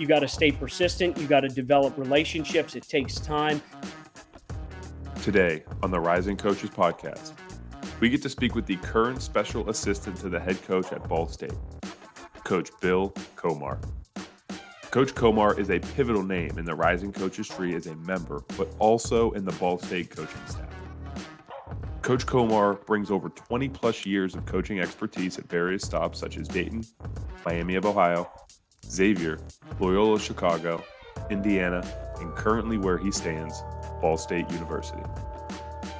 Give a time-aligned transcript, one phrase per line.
[0.00, 1.18] You got to stay persistent.
[1.18, 2.74] You got to develop relationships.
[2.74, 3.60] It takes time.
[5.20, 7.32] Today on the Rising Coaches podcast,
[8.00, 11.28] we get to speak with the current special assistant to the head coach at Ball
[11.28, 11.52] State,
[12.44, 13.78] Coach Bill Comar.
[14.90, 18.74] Coach Comar is a pivotal name in the Rising Coaches tree as a member, but
[18.78, 20.74] also in the Ball State coaching staff.
[22.00, 26.48] Coach Comar brings over 20 plus years of coaching expertise at various stops such as
[26.48, 26.86] Dayton,
[27.44, 28.30] Miami of Ohio,
[28.90, 29.38] Xavier,
[29.78, 30.82] Loyola Chicago,
[31.30, 31.86] Indiana,
[32.20, 33.62] and currently where he stands,
[34.00, 35.02] Ball State University.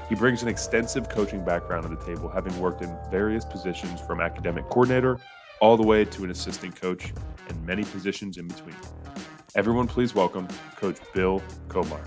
[0.09, 4.21] He brings an extensive coaching background to the table, having worked in various positions from
[4.21, 5.21] academic coordinator
[5.61, 7.13] all the way to an assistant coach
[7.49, 8.75] and many positions in between.
[9.55, 12.01] Everyone, please welcome Coach Bill Comar.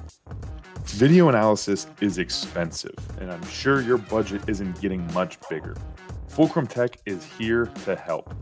[0.85, 5.75] Video analysis is expensive, and I'm sure your budget isn't getting much bigger.
[6.27, 8.33] Fulcrum Tech is here to help.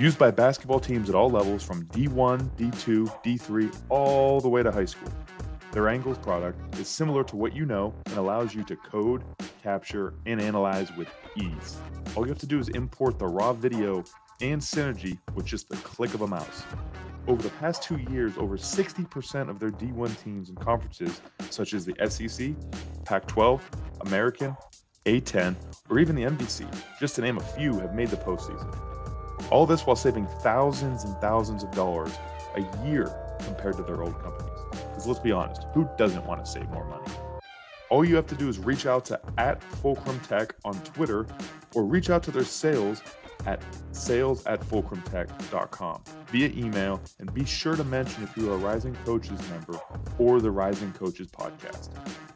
[0.00, 4.72] Used by basketball teams at all levels from D1, D2, D3, all the way to
[4.72, 5.12] high school.
[5.72, 9.22] Their Angles product is similar to what you know and allows you to code,
[9.62, 11.76] capture, and analyze with ease.
[12.16, 14.02] All you have to do is import the raw video
[14.40, 16.62] and synergy with just the click of a mouse.
[17.28, 21.84] Over the past two years, over 60% of their D1 teams and conferences, such as
[21.84, 22.54] the SEC,
[23.04, 23.70] Pac 12,
[24.06, 24.56] American,
[25.04, 25.56] A10,
[25.90, 26.66] or even the MVC,
[26.98, 28.89] just to name a few, have made the postseason.
[29.50, 32.16] All this while saving thousands and thousands of dollars
[32.54, 34.58] a year compared to their old companies.
[34.70, 37.12] Because let's be honest, who doesn't want to save more money?
[37.88, 41.26] All you have to do is reach out to at Fulcrum Tech on Twitter
[41.74, 43.02] or reach out to their sales
[43.46, 43.60] at
[43.92, 48.94] sales at fulcrumtech.com via email and be sure to mention if you are a Rising
[49.04, 49.80] Coaches member
[50.18, 51.88] or the Rising Coaches podcast.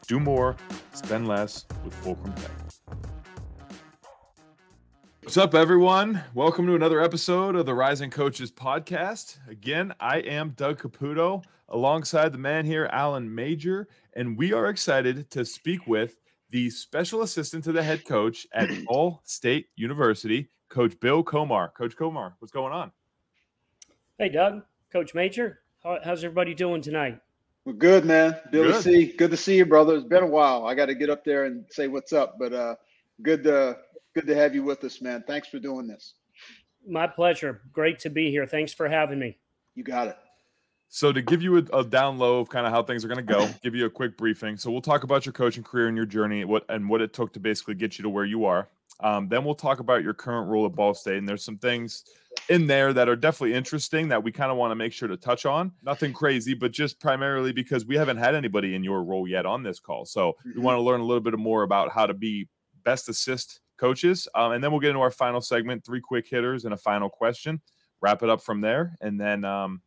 [0.08, 0.56] Do more,
[0.92, 2.50] spend less with Fulcrum Tech.
[5.34, 6.22] What's up, everyone?
[6.32, 9.38] Welcome to another episode of the Rising Coaches podcast.
[9.48, 15.28] Again, I am Doug Caputo alongside the man here, Alan Major, and we are excited
[15.32, 21.00] to speak with the special assistant to the head coach at Ball State University, Coach
[21.00, 21.74] Bill Comar.
[21.74, 22.92] Coach Comar, what's going on?
[24.18, 27.18] Hey, Doug, Coach Major, how, how's everybody doing tonight?
[27.64, 28.38] We're good, man.
[28.52, 28.74] Bill good.
[28.74, 29.96] to see, good to see you, brother.
[29.96, 30.64] It's been a while.
[30.64, 32.76] I got to get up there and say what's up, but uh,
[33.20, 33.78] good to
[34.14, 35.24] good to have you with us, man.
[35.26, 36.14] Thanks for doing this.
[36.86, 37.62] My pleasure.
[37.72, 38.46] Great to be here.
[38.46, 39.38] Thanks for having me.
[39.74, 40.16] You got it.
[40.88, 43.26] So to give you a, a down low of kind of how things are going
[43.26, 44.56] to go, give you a quick briefing.
[44.56, 47.32] So we'll talk about your coaching career and your journey, what and what it took
[47.32, 48.68] to basically get you to where you are.
[49.00, 52.04] Um, then we'll talk about your current role at Ball State, and there's some things
[52.48, 55.16] in there that are definitely interesting that we kind of want to make sure to
[55.16, 55.72] touch on.
[55.82, 59.64] Nothing crazy, but just primarily because we haven't had anybody in your role yet on
[59.64, 60.62] this call, so we mm-hmm.
[60.62, 62.48] want to learn a little bit more about how to be
[62.84, 64.28] best assist coaches.
[64.34, 67.08] Um, and then we'll get into our final segment, three quick hitters and a final
[67.08, 67.60] question.
[68.00, 69.80] Wrap it up from there, and then um,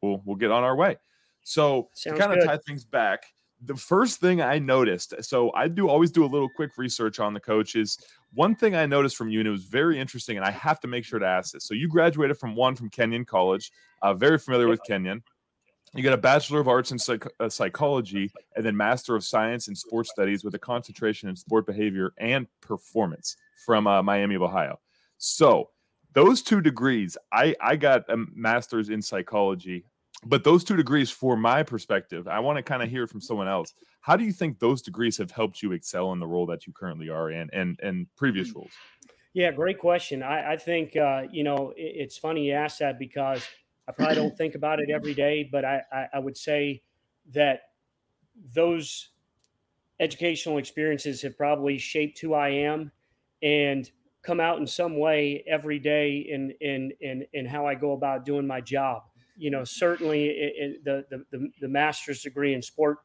[0.00, 0.96] we'll we'll get on our way.
[1.42, 3.24] So Sounds to kind of tie things back,
[3.64, 7.32] the first thing I noticed, so I do always do a little quick research on
[7.32, 7.98] the coaches.
[8.34, 10.88] One thing I noticed from you, and it was very interesting, and I have to
[10.88, 11.64] make sure to ask this.
[11.64, 13.70] So you graduated from one from Kenyon College,
[14.02, 15.22] uh, very familiar with Kenyon.
[15.94, 19.68] You got a Bachelor of Arts in psych- uh, Psychology and then Master of Science
[19.68, 23.36] in Sports Studies with a concentration in sport behavior and performance
[23.66, 24.80] from uh, Miami of Ohio.
[25.18, 25.68] So,
[26.14, 29.84] those two degrees, I, I got a master's in psychology,
[30.24, 33.48] but those two degrees, for my perspective, I want to kind of hear from someone
[33.48, 33.74] else.
[34.00, 36.72] How do you think those degrees have helped you excel in the role that you
[36.72, 38.56] currently are in and, and previous mm.
[38.56, 38.72] roles?
[39.32, 40.22] Yeah, great question.
[40.22, 43.46] I, I think, uh, you know, it, it's funny you ask that because–
[43.88, 46.82] I probably don't think about it every day, but I, I, I would say
[47.32, 47.62] that
[48.54, 49.10] those
[50.00, 52.90] educational experiences have probably shaped who I am
[53.42, 53.90] and
[54.22, 58.24] come out in some way every day in in in, in how I go about
[58.24, 59.02] doing my job.
[59.36, 62.98] You know, certainly it, it, the, the the master's degree in sport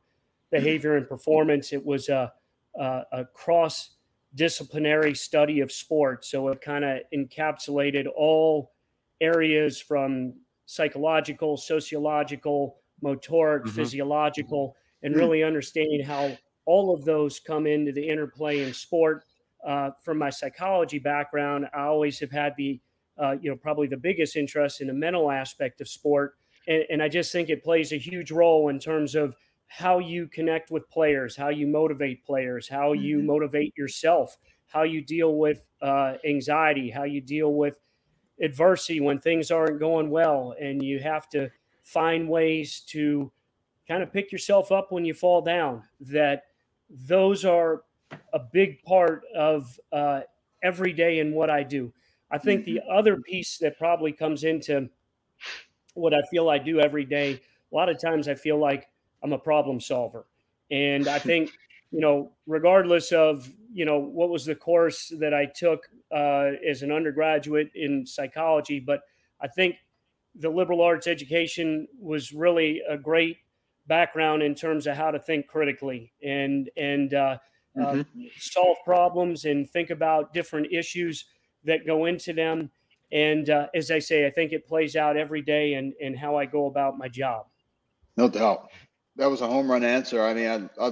[0.51, 1.73] behavior and performance.
[1.73, 2.31] It was a
[2.79, 3.95] a, a cross
[4.35, 8.73] disciplinary study of sport, so it kind of encapsulated all
[9.19, 10.33] areas from
[10.67, 13.75] psychological, sociological, motoric, mm-hmm.
[13.75, 15.17] physiological, and mm.
[15.17, 19.23] really understanding how all of those come into the interplay in sport.
[19.65, 22.79] Uh, from my psychology background, I always have had the,
[23.17, 26.35] uh, you know, probably the biggest interest in the mental aspect of sport.
[26.67, 29.35] And, and I just think it plays a huge role in terms of
[29.67, 33.27] how you connect with players, how you motivate players, how you mm-hmm.
[33.27, 34.37] motivate yourself,
[34.67, 37.79] how you deal with uh, anxiety, how you deal with
[38.41, 41.49] adversity when things aren't going well and you have to
[41.81, 43.31] find ways to
[43.87, 46.43] kind of pick yourself up when you fall down that
[46.89, 47.83] those are
[48.33, 50.21] a big part of uh,
[50.61, 51.91] every day in what i do
[52.29, 52.75] i think mm-hmm.
[52.75, 54.89] the other piece that probably comes into
[55.97, 57.41] what I feel I do every day,
[57.71, 58.87] a lot of times I feel like
[59.23, 60.25] I'm a problem solver.
[60.69, 61.51] And I think,
[61.91, 66.81] you know, regardless of, you know, what was the course that I took uh, as
[66.81, 69.01] an undergraduate in psychology, but
[69.41, 69.75] I think
[70.35, 73.37] the liberal arts education was really a great
[73.87, 77.37] background in terms of how to think critically and and uh,
[77.79, 77.99] uh mm-hmm.
[78.01, 81.25] uh, solve problems and think about different issues
[81.63, 82.69] that go into them.
[83.11, 86.15] And uh, as I say, I think it plays out every day and in, in
[86.15, 87.45] how I go about my job.
[88.17, 88.69] No doubt.
[89.15, 90.21] That was a home run answer.
[90.21, 90.91] I mean, I, I,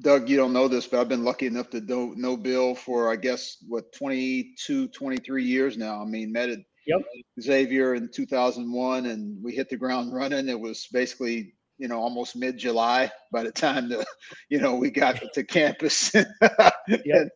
[0.00, 3.10] Doug, you don't know this, but I've been lucky enough to know, know Bill for,
[3.10, 6.00] I guess, what, 22, 23 years now.
[6.00, 7.00] I mean, met at yep.
[7.40, 10.48] Xavier in 2001 and we hit the ground running.
[10.48, 14.04] It was basically, you know, almost mid July by the time the,
[14.48, 16.12] you know, we got to campus.
[16.88, 17.28] yep.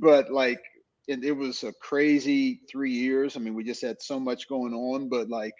[0.00, 0.60] but like,
[1.08, 3.36] and it was a crazy three years.
[3.36, 5.54] I mean, we just had so much going on, but like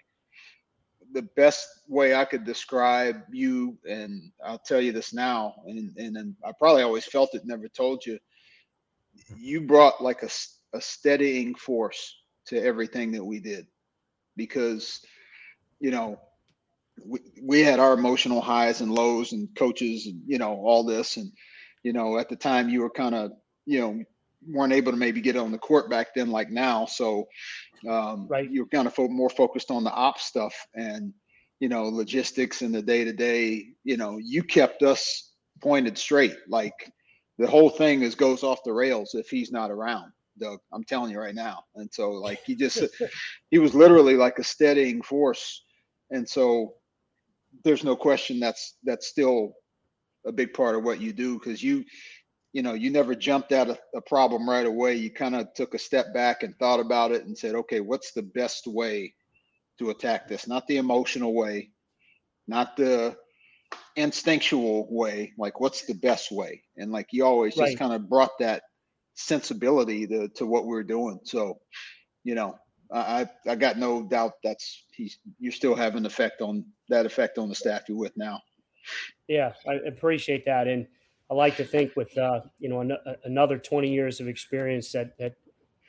[1.13, 6.17] the best way I could describe you, and I'll tell you this now, and and,
[6.17, 8.19] and I probably always felt it, never told you.
[9.37, 10.29] You brought like a,
[10.73, 12.15] a steadying force
[12.47, 13.67] to everything that we did,
[14.35, 15.01] because
[15.79, 16.19] you know
[17.05, 21.17] we, we had our emotional highs and lows, and coaches, and you know all this,
[21.17, 21.31] and
[21.83, 23.31] you know at the time you were kind of
[23.65, 24.03] you know
[24.47, 26.85] weren't able to maybe get on the court back then like now.
[26.85, 27.27] So
[27.89, 28.49] um, right.
[28.49, 31.13] you're kind of fo- more focused on the ops stuff and
[31.59, 33.67] you know logistics and the day to day.
[33.83, 36.35] You know, you kept us pointed straight.
[36.47, 36.91] Like
[37.37, 40.11] the whole thing is goes off the rails if he's not around.
[40.39, 41.63] Doug, I'm telling you right now.
[41.75, 42.83] And so like he just
[43.51, 45.63] he was literally like a steadying force.
[46.09, 46.75] And so
[47.63, 49.53] there's no question that's that's still
[50.25, 51.83] a big part of what you do because you
[52.53, 54.95] you know, you never jumped at a, a problem right away.
[54.95, 58.11] You kind of took a step back and thought about it and said, okay, what's
[58.11, 59.13] the best way
[59.79, 60.47] to attack this?
[60.47, 61.71] Not the emotional way,
[62.47, 63.15] not the
[63.95, 65.33] instinctual way.
[65.37, 66.61] Like, what's the best way?
[66.77, 67.67] And like, you always right.
[67.67, 68.63] just kind of brought that
[69.13, 71.19] sensibility to, to what we are doing.
[71.23, 71.59] So,
[72.23, 72.57] you know,
[72.93, 77.47] I I got no doubt that's he's you're still having effect on that effect on
[77.47, 78.41] the staff you're with now.
[79.29, 80.67] Yeah, I appreciate that.
[80.67, 80.87] And
[81.31, 82.91] I like to think with uh, you know an,
[83.23, 85.35] another 20 years of experience that that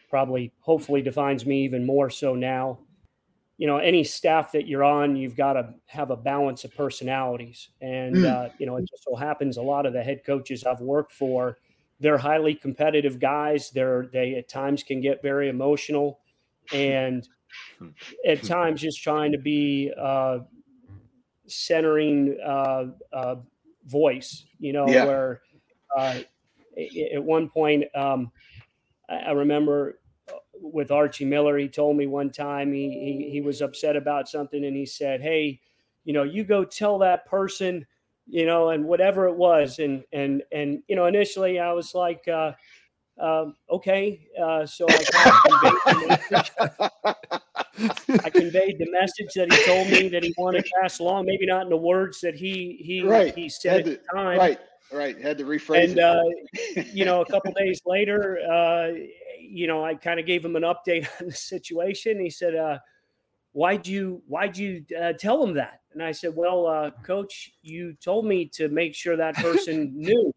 [0.08, 2.78] probably hopefully defines me even more so now.
[3.58, 7.68] You know, any staff that you're on, you've got to have a balance of personalities,
[7.80, 8.24] and mm.
[8.24, 11.12] uh, you know it just so happens a lot of the head coaches I've worked
[11.12, 11.58] for,
[12.02, 13.70] they're highly competitive guys.
[13.70, 16.20] They're they at times can get very emotional,
[16.72, 17.26] and
[17.78, 17.88] hmm.
[18.26, 20.40] at times just trying to be uh,
[21.46, 23.36] centering uh, uh,
[23.86, 25.04] voice, you know, yeah.
[25.04, 25.40] where
[25.96, 26.20] uh,
[27.14, 28.30] at one point, um,
[29.08, 29.98] I remember
[30.32, 34.28] uh, with Archie Miller, he told me one time he, he, he was upset about
[34.28, 35.60] something and he said, Hey,
[36.04, 37.86] you know, you go tell that person,
[38.26, 39.78] you know, and whatever it was.
[39.78, 42.52] And, and, and, you know, initially I was like, uh,
[43.20, 44.26] um, okay.
[44.40, 44.98] Uh, so I
[47.78, 51.26] I conveyed the message that he told me that he wanted to pass along.
[51.26, 53.34] Maybe not in the words that he he right.
[53.34, 54.38] he said at the time.
[54.38, 54.58] Right,
[54.92, 55.18] right.
[55.18, 55.90] Had to rephrase.
[55.90, 56.22] And uh,
[56.92, 58.92] you know, a couple days later, uh,
[59.40, 62.20] you know, I kind of gave him an update on the situation.
[62.20, 62.78] He said, uh,
[63.52, 67.94] "Why'd you Why'd you uh, tell him that?" And I said, "Well, uh, Coach, you
[67.94, 70.32] told me to make sure that person knew."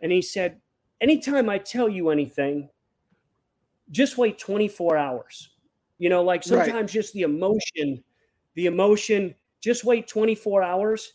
[0.00, 0.60] And he said,
[1.00, 2.68] "Anytime I tell you anything,
[3.90, 5.51] just wait 24 hours."
[5.98, 6.88] You know, like sometimes right.
[6.88, 8.02] just the emotion,
[8.54, 11.12] the emotion, just wait 24 hours.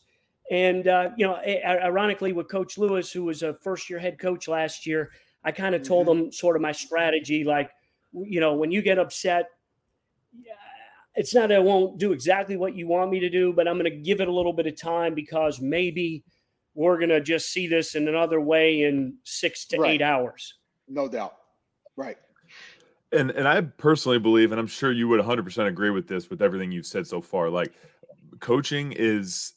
[0.50, 4.48] And, uh, you know, ironically, with Coach Lewis, who was a first year head coach
[4.48, 5.12] last year,
[5.44, 5.88] I kind of mm-hmm.
[5.88, 7.44] told him sort of my strategy.
[7.44, 7.70] Like,
[8.14, 9.50] you know, when you get upset,
[11.16, 13.80] it's not that I won't do exactly what you want me to do, but I'm
[13.80, 16.24] going to give it a little bit of time because maybe
[16.76, 19.96] we're going to just see this in another way in six to right.
[19.96, 20.54] eight hours.
[20.88, 21.34] No doubt.
[21.96, 22.18] Right.
[23.12, 26.42] And and I personally believe, and I'm sure you would 100% agree with this, with
[26.42, 27.50] everything you've said so far.
[27.50, 27.74] Like,
[28.40, 29.54] coaching is,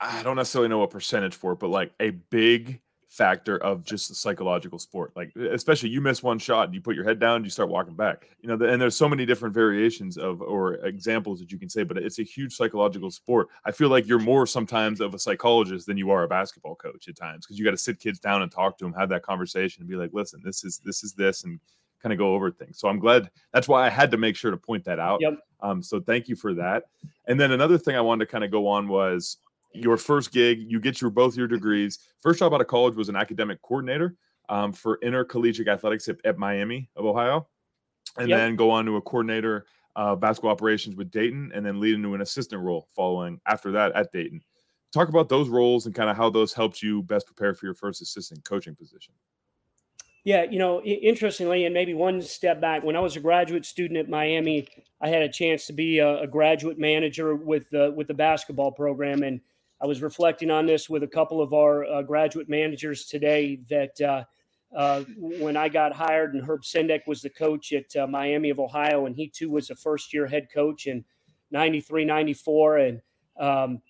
[0.00, 4.08] I don't necessarily know a percentage for it, but like a big factor of just
[4.08, 5.12] the psychological sport.
[5.14, 8.28] Like, especially you miss one shot, you put your head down, you start walking back.
[8.40, 11.82] You know, and there's so many different variations of or examples that you can say,
[11.84, 13.48] but it's a huge psychological sport.
[13.66, 17.06] I feel like you're more sometimes of a psychologist than you are a basketball coach
[17.08, 19.22] at times because you got to sit kids down and talk to them, have that
[19.22, 21.60] conversation, and be like, listen, this is this is this, and
[22.02, 22.78] kind of go over things.
[22.78, 25.20] So I'm glad that's why I had to make sure to point that out.
[25.20, 25.38] Yep.
[25.60, 26.84] Um, so thank you for that.
[27.26, 29.38] And then another thing I wanted to kind of go on was
[29.72, 30.60] your first gig.
[30.68, 32.00] You get your both your degrees.
[32.20, 34.16] First job out of college was an academic coordinator
[34.48, 37.46] um, for intercollegiate athletics at, at, Miami of Ohio,
[38.18, 38.38] and yep.
[38.38, 39.66] then go on to a coordinator
[39.96, 43.92] uh, basketball operations with Dayton, and then lead into an assistant role following after that
[43.92, 44.42] at Dayton.
[44.92, 47.74] Talk about those roles and kind of how those helped you best prepare for your
[47.74, 49.14] first assistant coaching position.
[50.24, 53.98] Yeah, you know, interestingly, and maybe one step back, when I was a graduate student
[53.98, 54.68] at Miami,
[55.00, 58.70] I had a chance to be a, a graduate manager with the with the basketball
[58.70, 59.40] program, and
[59.82, 63.62] I was reflecting on this with a couple of our uh, graduate managers today.
[63.68, 64.24] That uh,
[64.76, 68.60] uh, when I got hired, and Herb Sendek was the coach at uh, Miami of
[68.60, 71.04] Ohio, and he too was a first year head coach in
[71.50, 73.02] '93, '94, and
[73.40, 73.82] um,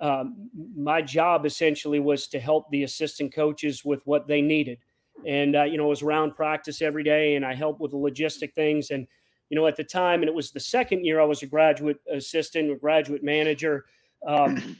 [0.00, 4.78] um, my job essentially was to help the assistant coaches with what they needed
[5.26, 8.54] and uh, you know, was around practice every day, and I helped with the logistic
[8.54, 8.90] things.
[8.90, 9.06] And
[9.50, 12.00] you know, at the time, and it was the second year I was a graduate
[12.10, 13.86] assistant or graduate manager.
[14.26, 14.76] Um,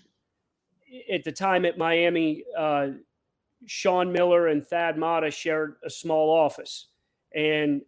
[1.13, 2.89] at the time at Miami, uh,
[3.67, 6.89] Sean Miller and Thad Matta shared a small office,
[7.35, 7.83] and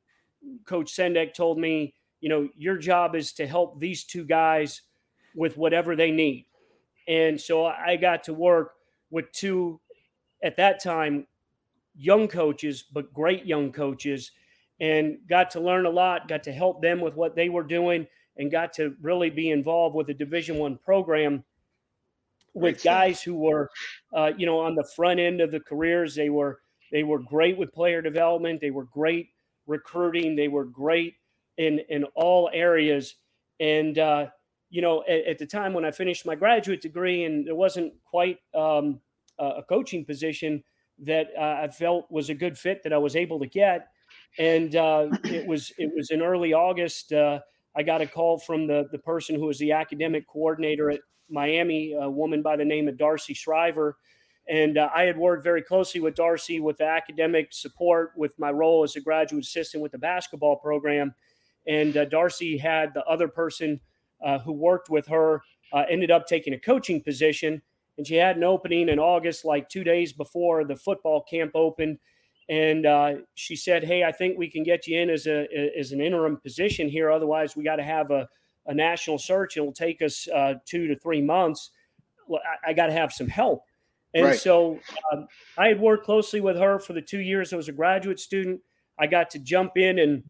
[0.65, 4.83] Coach Sendek told me, you know, your job is to help these two guys
[5.35, 6.47] with whatever they need.
[7.09, 8.75] And so I got to work
[9.11, 9.81] with two
[10.43, 11.27] at that time
[12.01, 14.33] young coaches, but great young coaches,
[14.81, 16.29] and got to learn a lot.
[16.29, 19.95] Got to help them with what they were doing, and got to really be involved
[19.95, 21.45] with a Division One program
[22.55, 23.71] with guys who were,
[24.13, 26.15] uh, you know, on the front end of the careers.
[26.15, 28.61] They were they were great with player development.
[28.61, 29.29] They were great
[29.67, 30.35] recruiting.
[30.35, 31.15] They were great
[31.59, 33.17] in in all areas.
[33.61, 34.27] And uh,
[34.71, 37.93] you know, at, at, the time when I finished my graduate degree, and there wasn't
[38.05, 39.01] quite um,
[39.39, 40.63] a coaching position
[41.01, 43.89] that uh, I felt was a good fit that I was able to get.
[44.39, 47.13] And uh, it was it was in early August.
[47.13, 47.41] Uh,
[47.77, 51.95] I got a call from the the person who was the academic coordinator at Miami,
[51.99, 53.97] a woman by the name of Darcy Shriver.
[54.49, 58.51] And uh, I had worked very closely with Darcy with the academic support with my
[58.51, 61.15] role as a graduate assistant with the basketball program.
[61.69, 63.81] And uh, Darcy had the other person
[64.25, 65.43] uh, who worked with her
[65.89, 67.63] ended up taking a coaching position
[68.01, 71.99] and she had an opening in August, like two days before the football camp opened.
[72.49, 75.47] And uh, she said, "Hey, I think we can get you in as a
[75.79, 77.11] as an interim position here.
[77.11, 78.27] Otherwise, we got to have a,
[78.65, 79.59] a national search.
[79.59, 81.73] It'll take us uh, two to three months.
[82.33, 83.65] I, I got to have some help."
[84.15, 84.39] And right.
[84.39, 84.81] so
[85.13, 85.29] um,
[85.59, 88.63] I had worked closely with her for the two years I was a graduate student.
[88.99, 90.25] I got to jump in and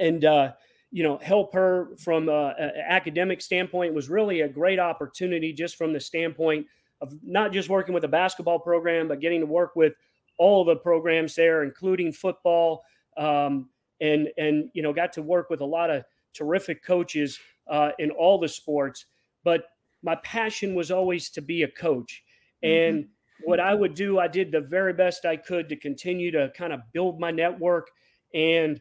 [0.00, 0.52] and uh,
[0.96, 5.92] you know help her from an academic standpoint was really a great opportunity just from
[5.92, 6.66] the standpoint
[7.02, 9.92] of not just working with a basketball program but getting to work with
[10.38, 12.82] all the programs there including football
[13.18, 13.68] um,
[14.00, 17.38] and and you know got to work with a lot of terrific coaches
[17.68, 19.04] uh, in all the sports
[19.44, 19.64] but
[20.02, 22.22] my passion was always to be a coach
[22.64, 22.72] mm-hmm.
[22.72, 23.50] and mm-hmm.
[23.50, 26.72] what i would do i did the very best i could to continue to kind
[26.72, 27.90] of build my network
[28.32, 28.80] and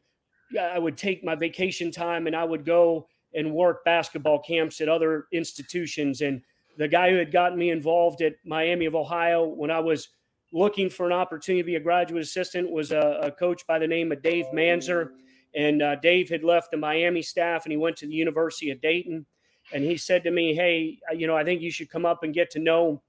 [0.60, 4.90] I would take my vacation time and I would go and work basketball camps at
[4.90, 6.22] other institutions.
[6.22, 6.42] And
[6.78, 10.10] the guy who had gotten me involved at Miami of Ohio when I was
[10.54, 13.88] looking for an opportunity to be a graduate assistant was a, a coach by the
[13.88, 15.10] name of Dave Manzer.
[15.54, 18.82] And uh, Dave had left the Miami staff and he went to the University of
[18.82, 19.26] Dayton.
[19.74, 22.34] And he said to me, Hey, you know, I think you should come up and
[22.34, 23.02] get to know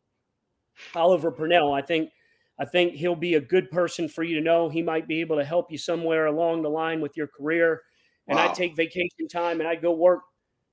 [0.94, 1.72] Oliver Purnell.
[1.72, 2.10] I think
[2.58, 4.68] I think he'll be a good person for you to know.
[4.68, 7.82] He might be able to help you somewhere along the line with your career.
[8.28, 8.48] And wow.
[8.48, 10.22] I'd take vacation time and I'd go work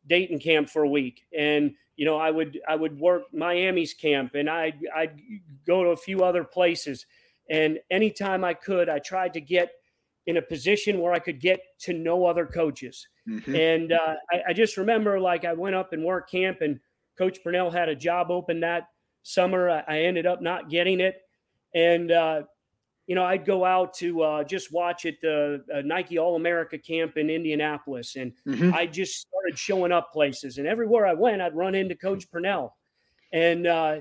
[0.08, 1.22] Dayton camp for a week.
[1.38, 5.20] And you know, I would I would work Miami's camp and I'd I'd
[5.68, 7.06] go to a few other places.
[7.50, 9.72] And anytime I could, I tried to get
[10.26, 13.06] in a position where I could get to know other coaches.
[13.28, 13.56] Mm-hmm.
[13.56, 16.80] And uh, I, I, just remember like I went up and worked camp and
[17.18, 18.88] Coach Purnell had a job open that
[19.24, 19.70] summer.
[19.70, 21.18] I, I ended up not getting it
[21.74, 22.42] and uh,
[23.08, 26.78] you know I'd go out to uh, just watch at the uh, Nike All America
[26.78, 28.74] camp in Indianapolis, and mm-hmm.
[28.74, 32.76] I just started showing up places, and everywhere I went, I'd run into Coach Purnell,
[33.32, 33.98] and uh,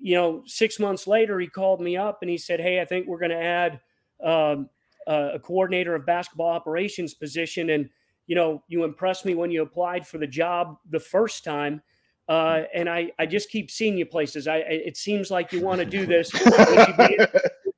[0.00, 3.06] you know six months later he called me up and he said, "Hey, I think
[3.06, 3.80] we're going to add."
[4.22, 4.70] Um,
[5.06, 7.90] a coordinator of basketball operations position and
[8.26, 11.82] you know you impressed me when you applied for the job the first time
[12.28, 14.48] uh, and I, I just keep seeing you places.
[14.48, 16.32] I, it seems like you want to do this.
[16.44, 17.18] would, you be,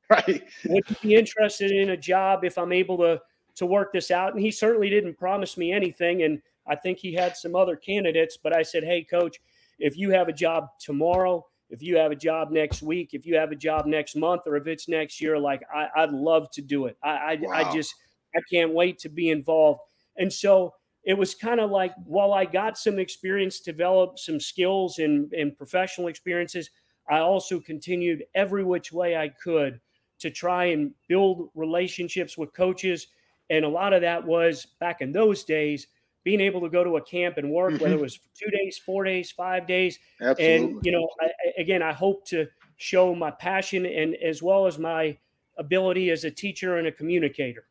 [0.09, 0.43] right.
[0.67, 3.21] would you be interested in a job if I'm able to
[3.57, 4.35] to work this out?
[4.35, 6.23] And he certainly didn't promise me anything.
[6.23, 8.37] And I think he had some other candidates.
[8.37, 9.41] But I said, hey, coach,
[9.79, 13.37] if you have a job tomorrow, if you have a job next week, if you
[13.37, 16.63] have a job next month, or if it's next year, like I, would love to
[16.63, 16.97] do it.
[17.03, 17.53] I, I, wow.
[17.53, 17.95] I just
[18.37, 19.81] I can't wait to be involved.
[20.17, 20.75] And so
[21.07, 25.57] it was kind of like while I got some experience, developed some skills and, and
[25.57, 26.69] professional experiences,
[27.09, 29.81] I also continued every which way I could
[30.19, 33.07] to try and build relationships with coaches.
[33.51, 35.87] And a lot of that was back in those days
[36.25, 37.85] being able to go to a camp and work, mm-hmm.
[37.85, 40.01] whether it was two days, four days, five days.
[40.21, 40.57] Absolutely.
[40.57, 42.49] And, you know, I, again, I hope to
[42.79, 45.17] show my passion and as well as my
[45.57, 47.67] ability as a teacher and a communicator.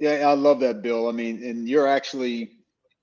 [0.00, 1.08] Yeah, I love that, Bill.
[1.08, 2.50] I mean, and you're actually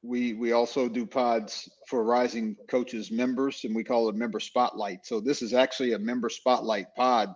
[0.04, 5.06] we we also do pods for rising coaches members and we call it member spotlight
[5.06, 7.30] so this is actually a member spotlight pod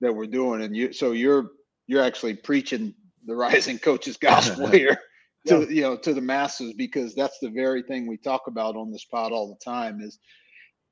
[0.00, 1.50] that we're doing and you so you're
[1.86, 2.92] you're actually preaching
[3.26, 4.96] the rising coaches gospel here
[5.46, 5.66] to yeah.
[5.68, 9.04] you know to the masses because that's the very thing we talk about on this
[9.04, 10.18] pod all the time is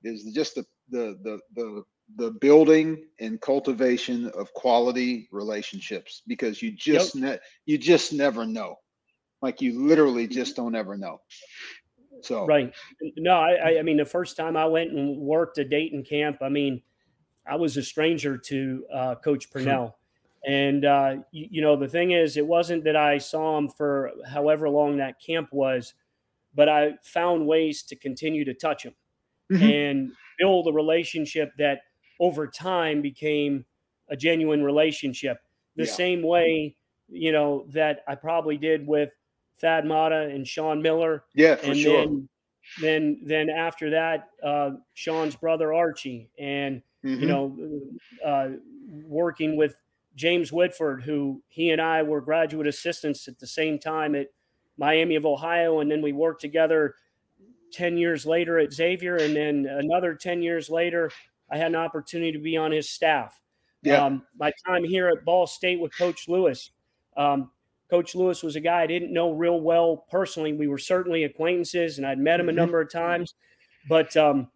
[0.04, 1.83] is just the the the the
[2.17, 7.25] the building and cultivation of quality relationships because you just yep.
[7.25, 8.76] ne- you just never know
[9.43, 11.21] like you literally just don't ever know
[12.23, 12.75] so right
[13.17, 16.49] no I, I mean the first time i went and worked a dayton camp i
[16.49, 16.83] mean
[17.47, 19.61] i was a stranger to uh, coach hmm.
[19.61, 19.97] purnell
[20.47, 24.11] and uh, you, you, know, the thing is, it wasn't that I saw him for
[24.26, 25.95] however long that camp was,
[26.55, 28.95] but I found ways to continue to touch him
[29.52, 29.62] mm-hmm.
[29.62, 31.81] and build a relationship that
[32.21, 33.65] over time became
[34.09, 35.39] a genuine relationship.
[35.77, 35.93] The yeah.
[35.93, 36.77] same way,
[37.09, 39.11] you know, that I probably did with
[39.61, 41.25] Thad Matta and Sean Miller.
[41.35, 42.07] Yeah, for and sure.
[42.07, 42.29] Then,
[42.81, 47.21] then, then after that, uh, Sean's brother Archie, and mm-hmm.
[47.21, 47.57] you know,
[48.25, 48.49] uh,
[49.07, 49.75] working with
[50.15, 54.29] James Whitford, who he and I were graduate assistants at the same time at
[54.77, 55.81] Miami of Ohio.
[55.81, 56.95] And then we worked together
[57.73, 59.17] 10 years later at Xavier.
[59.17, 61.11] And then another 10 years later,
[61.50, 63.40] I had an opportunity to be on his staff.
[63.83, 64.04] Yeah.
[64.04, 66.71] Um, my time here at Ball State with Coach Lewis.
[67.16, 67.50] Um,
[67.88, 70.52] Coach Lewis was a guy I didn't know real well personally.
[70.52, 72.59] We were certainly acquaintances, and I'd met him a mm-hmm.
[72.59, 73.35] number of times.
[73.88, 74.49] But um,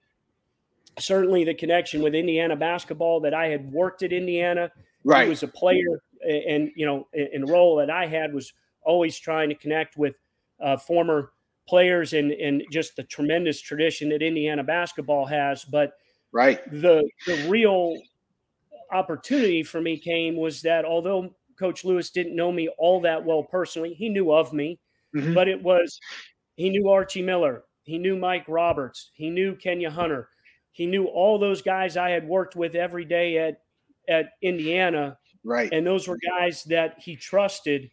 [0.99, 4.71] certainly the connection with Indiana basketball that I had worked at Indiana
[5.05, 5.25] Right.
[5.25, 9.19] He was a player, and you know, in the role that I had was always
[9.19, 10.15] trying to connect with
[10.61, 11.33] uh, former
[11.69, 15.65] players and and just the tremendous tradition that Indiana basketball has.
[15.65, 15.93] But
[16.35, 17.97] right, the the real
[18.93, 23.43] opportunity for me came was that although Coach Lewis didn't know me all that well
[23.43, 24.79] personally, he knew of me,
[25.15, 25.33] mm-hmm.
[25.33, 25.99] but it was
[26.57, 30.29] he knew Archie Miller, he knew Mike Roberts, he knew Kenya Hunter,
[30.73, 33.63] he knew all those guys I had worked with every day at
[34.09, 35.19] at Indiana.
[35.45, 35.71] Right.
[35.73, 37.91] And those were guys that he trusted,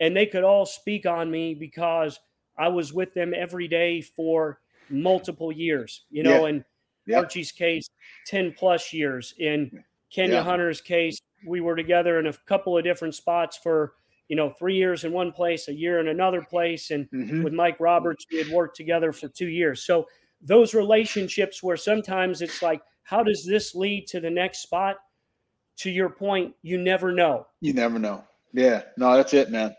[0.00, 2.18] and they could all speak on me because
[2.56, 6.50] I was with them every day for multiple years, you know, yeah.
[6.50, 6.64] in
[7.06, 7.18] yeah.
[7.18, 7.88] Archie's case,
[8.26, 9.34] 10 plus years.
[9.38, 10.42] In Kenya yeah.
[10.42, 13.94] Hunter's case, we were together in a couple of different spots for,
[14.28, 16.90] you know, three years in one place, a year in another place.
[16.90, 17.42] And mm-hmm.
[17.42, 19.84] with Mike Roberts, we had worked together for two years.
[19.84, 20.06] So
[20.40, 24.96] those relationships where sometimes it's like, how does this lead to the next spot?
[25.76, 27.46] to your point, you never know.
[27.60, 28.24] You never know.
[28.52, 28.82] Yeah.
[28.96, 29.74] No, that's it, man.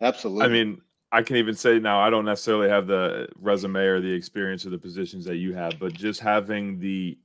[0.00, 0.44] Absolutely.
[0.44, 0.80] I mean,
[1.16, 4.70] I can even say now I don't necessarily have the resume or the experience or
[4.70, 7.18] the positions that you have, but just having the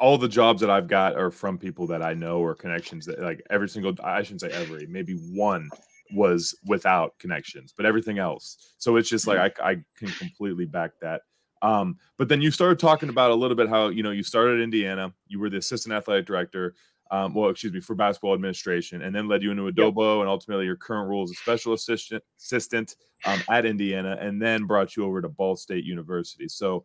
[0.00, 3.20] all the jobs that I've got are from people that I know or connections that
[3.20, 5.70] like every single I shouldn't say every, maybe one
[6.12, 8.74] was without connections, but everything else.
[8.78, 11.22] So it's just like I, I can completely back that.
[11.62, 14.60] Um, but then you started talking about a little bit how you know you started
[14.60, 16.74] Indiana, you were the assistant athletic director,
[17.10, 20.22] um, well, excuse me, for basketball administration, and then led you into Adobo, yep.
[20.22, 24.64] and ultimately your current role as a special assistant assistant um, at Indiana, and then
[24.64, 26.48] brought you over to Ball State University.
[26.48, 26.84] So,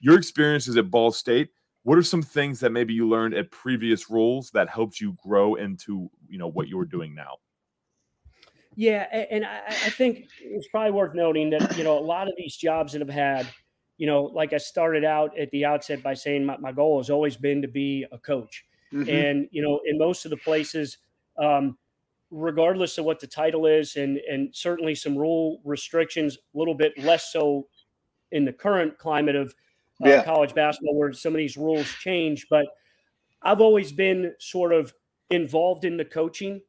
[0.00, 1.50] your experiences at Ball State.
[1.84, 5.56] What are some things that maybe you learned at previous roles that helped you grow
[5.56, 7.38] into you know what you're doing now?
[8.76, 12.34] Yeah, and I, I think it's probably worth noting that you know a lot of
[12.36, 13.48] these jobs that I've had,
[13.98, 17.10] you know, like I started out at the outset by saying my, my goal has
[17.10, 19.08] always been to be a coach Mm-hmm.
[19.08, 20.98] And you know, in most of the places,
[21.38, 21.78] um,
[22.30, 26.98] regardless of what the title is, and and certainly some rule restrictions, a little bit
[26.98, 27.68] less so
[28.30, 29.54] in the current climate of
[30.04, 30.24] uh, yeah.
[30.24, 32.46] college basketball, where some of these rules change.
[32.50, 32.66] But
[33.42, 34.92] I've always been sort of
[35.30, 36.60] involved in the coaching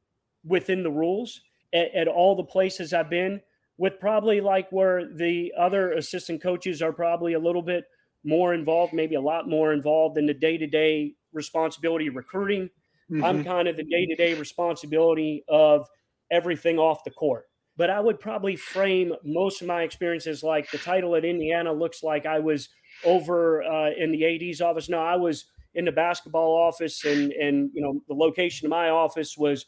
[0.45, 1.41] within the rules
[1.73, 3.41] at, at all the places I've been.
[3.77, 7.85] With probably like where the other assistant coaches are probably a little bit
[8.23, 12.69] more involved, maybe a lot more involved in the day to day responsibility recruiting.
[13.11, 13.23] Mm-hmm.
[13.23, 15.87] I'm kind of the day to day responsibility of
[16.31, 17.45] everything off the court.
[17.75, 22.03] But I would probably frame most of my experiences like the title at Indiana looks
[22.03, 22.69] like I was
[23.03, 24.89] over uh, in the AD's office.
[24.89, 28.89] No, I was in the basketball office, and and you know the location of my
[28.89, 29.65] office was,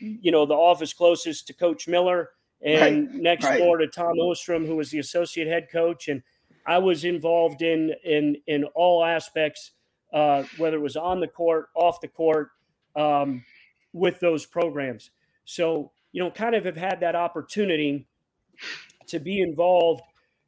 [0.00, 2.30] you know, the office closest to Coach Miller,
[2.62, 3.14] and right.
[3.14, 3.58] next right.
[3.58, 6.22] door to Tom Ostrom, who was the associate head coach, and
[6.66, 9.72] I was involved in in in all aspects
[10.12, 12.50] uh, whether it was on the court, off the court,
[12.94, 13.44] um,
[13.92, 15.10] with those programs.
[15.44, 18.06] So, you know, kind of have had that opportunity
[19.08, 20.02] to be involved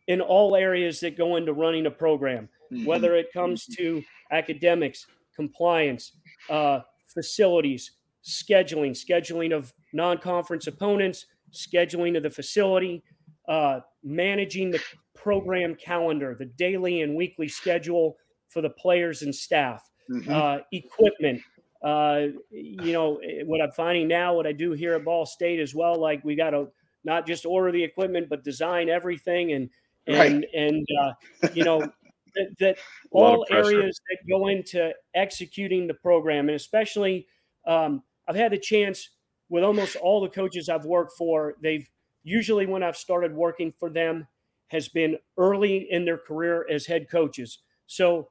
[0.06, 2.84] in all areas that go into running a program, mm-hmm.
[2.84, 6.12] whether it comes to academics, compliance,
[6.50, 7.92] uh, facilities,
[8.24, 13.02] scheduling, scheduling of non conference opponents, scheduling of the facility,
[13.48, 14.80] uh, managing the
[15.14, 18.16] program calendar, the daily and weekly schedule
[18.48, 20.30] for the players and staff, mm-hmm.
[20.30, 21.40] uh, equipment.
[21.82, 25.60] Uh, you know, eh, what I'm finding now, what I do here at Ball State
[25.60, 26.68] as well, like we got to
[27.04, 29.70] not just order the equipment, but design everything and,
[30.06, 30.44] and, right.
[30.54, 31.80] and, uh, you know,
[32.34, 32.78] that, that
[33.10, 37.26] all areas that go into executing the program, and especially
[37.66, 39.10] um, I've had the chance
[39.48, 41.54] with almost all the coaches I've worked for.
[41.62, 41.88] They've
[42.22, 44.26] usually when I've started working for them
[44.68, 47.58] has been early in their career as head coaches.
[47.86, 48.28] So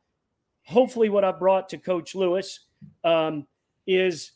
[0.67, 2.59] hopefully, what I've brought to Coach Lewis
[3.03, 3.47] um,
[3.87, 4.33] is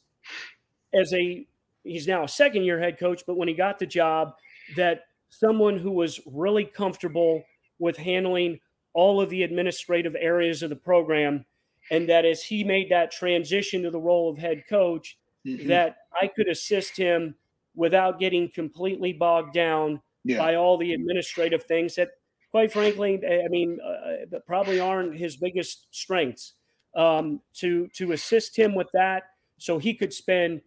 [0.94, 1.46] as a
[1.84, 4.34] he's now a second year head coach, but when he got the job,
[4.76, 7.44] that someone who was really comfortable
[7.80, 8.60] with handling
[8.94, 11.46] all of the administrative areas of the program
[11.90, 15.18] and that as he made that transition to the role of head coach
[15.48, 15.68] mm-hmm.
[15.68, 17.34] that i could assist him
[17.74, 20.38] without getting completely bogged down yeah.
[20.38, 22.10] by all the administrative things that
[22.52, 26.54] quite frankly i mean uh, probably aren't his biggest strengths
[26.96, 29.24] um, to to assist him with that
[29.58, 30.62] so he could spend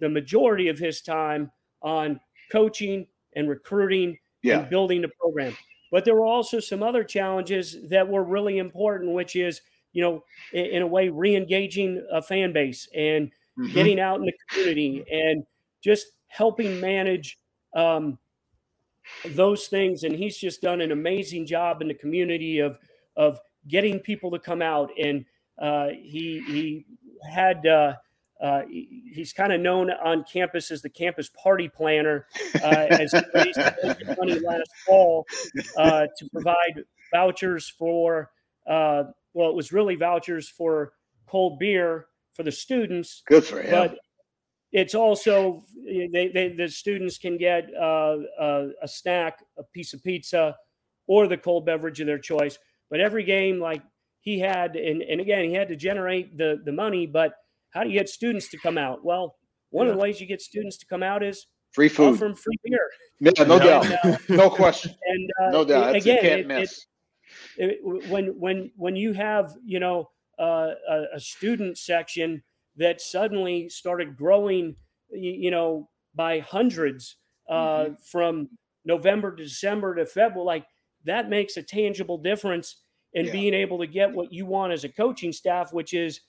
[0.00, 1.50] the majority of his time
[1.82, 2.18] on
[2.50, 4.60] coaching and recruiting yeah.
[4.60, 5.54] and building the program
[5.90, 9.60] but there were also some other challenges that were really important, which is,
[9.92, 13.72] you know, in, in a way, re-engaging a fan base and mm-hmm.
[13.72, 15.44] getting out in the community and
[15.82, 17.38] just helping manage
[17.74, 18.18] um,
[19.24, 20.04] those things.
[20.04, 22.78] And he's just done an amazing job in the community of
[23.16, 23.38] of
[23.68, 24.90] getting people to come out.
[24.98, 25.24] And
[25.60, 26.86] uh, he he
[27.28, 27.94] had uh,
[28.40, 32.26] uh, he's kind of known on campus as the campus party planner,
[32.62, 33.58] uh, as he raised
[34.18, 35.26] money last fall
[35.78, 38.30] uh, to provide vouchers for.
[38.68, 40.92] Uh, well, it was really vouchers for
[41.26, 43.22] cold beer for the students.
[43.26, 43.70] Good for him.
[43.70, 43.98] But
[44.72, 50.02] it's also they, they the students can get uh, a, a snack, a piece of
[50.02, 50.56] pizza,
[51.06, 52.58] or the cold beverage of their choice.
[52.90, 53.82] But every game, like
[54.20, 57.34] he had, and, and again, he had to generate the the money, but
[57.70, 59.04] how do you get students to come out?
[59.04, 59.36] Well,
[59.70, 59.92] one yeah.
[59.92, 62.90] of the ways you get students to come out is free food from free beer.
[63.20, 65.94] Yeah, no doubt, uh, no question, and uh, no doubt.
[65.94, 66.86] It, again, can't it, miss.
[67.56, 72.42] It, when when when you have you know uh, a, a, student section
[72.76, 74.76] that suddenly started growing,
[75.10, 77.16] you, know, by hundreds
[77.48, 77.94] uh, mm-hmm.
[78.10, 78.48] from
[78.84, 80.66] November to December to February, like
[81.04, 82.82] that makes a tangible difference
[83.14, 83.32] in yeah.
[83.32, 86.20] being able to get what you want as a coaching staff, which is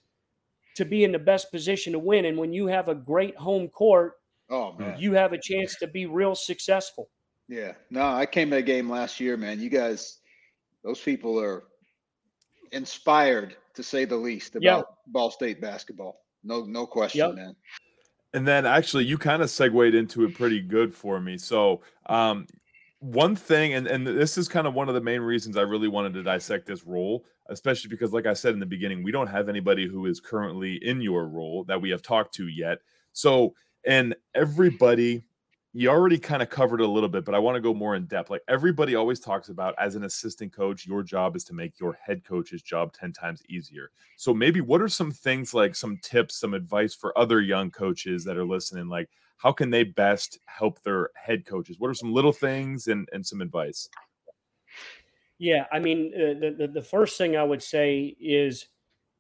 [0.75, 2.25] to be in the best position to win.
[2.25, 4.13] And when you have a great home court,
[4.49, 7.09] oh man, you have a chance to be real successful.
[7.49, 7.73] Yeah.
[7.89, 9.59] No, I came to a game last year, man.
[9.59, 10.19] You guys,
[10.83, 11.63] those people are
[12.71, 14.85] inspired to say the least about yep.
[15.07, 16.19] Ball State basketball.
[16.47, 17.35] No, no question, yep.
[17.35, 17.55] man.
[18.33, 21.37] And then actually, you kind of segued into it pretty good for me.
[21.37, 22.47] So, um,
[22.99, 25.87] one thing, and, and this is kind of one of the main reasons I really
[25.87, 29.27] wanted to dissect this role, especially because, like I said in the beginning, we don't
[29.27, 32.79] have anybody who is currently in your role that we have talked to yet.
[33.11, 33.53] So,
[33.85, 35.23] and everybody,
[35.77, 38.07] you already kind of covered a little bit, but I want to go more in
[38.07, 38.31] depth.
[38.31, 41.93] Like everybody always talks about as an assistant coach, your job is to make your
[42.01, 43.91] head coach's job 10 times easier.
[44.15, 48.23] So, maybe what are some things like some tips, some advice for other young coaches
[48.23, 48.87] that are listening?
[48.87, 51.75] Like, how can they best help their head coaches?
[51.77, 53.87] What are some little things and, and some advice?
[55.37, 58.65] Yeah, I mean, uh, the, the, the first thing I would say is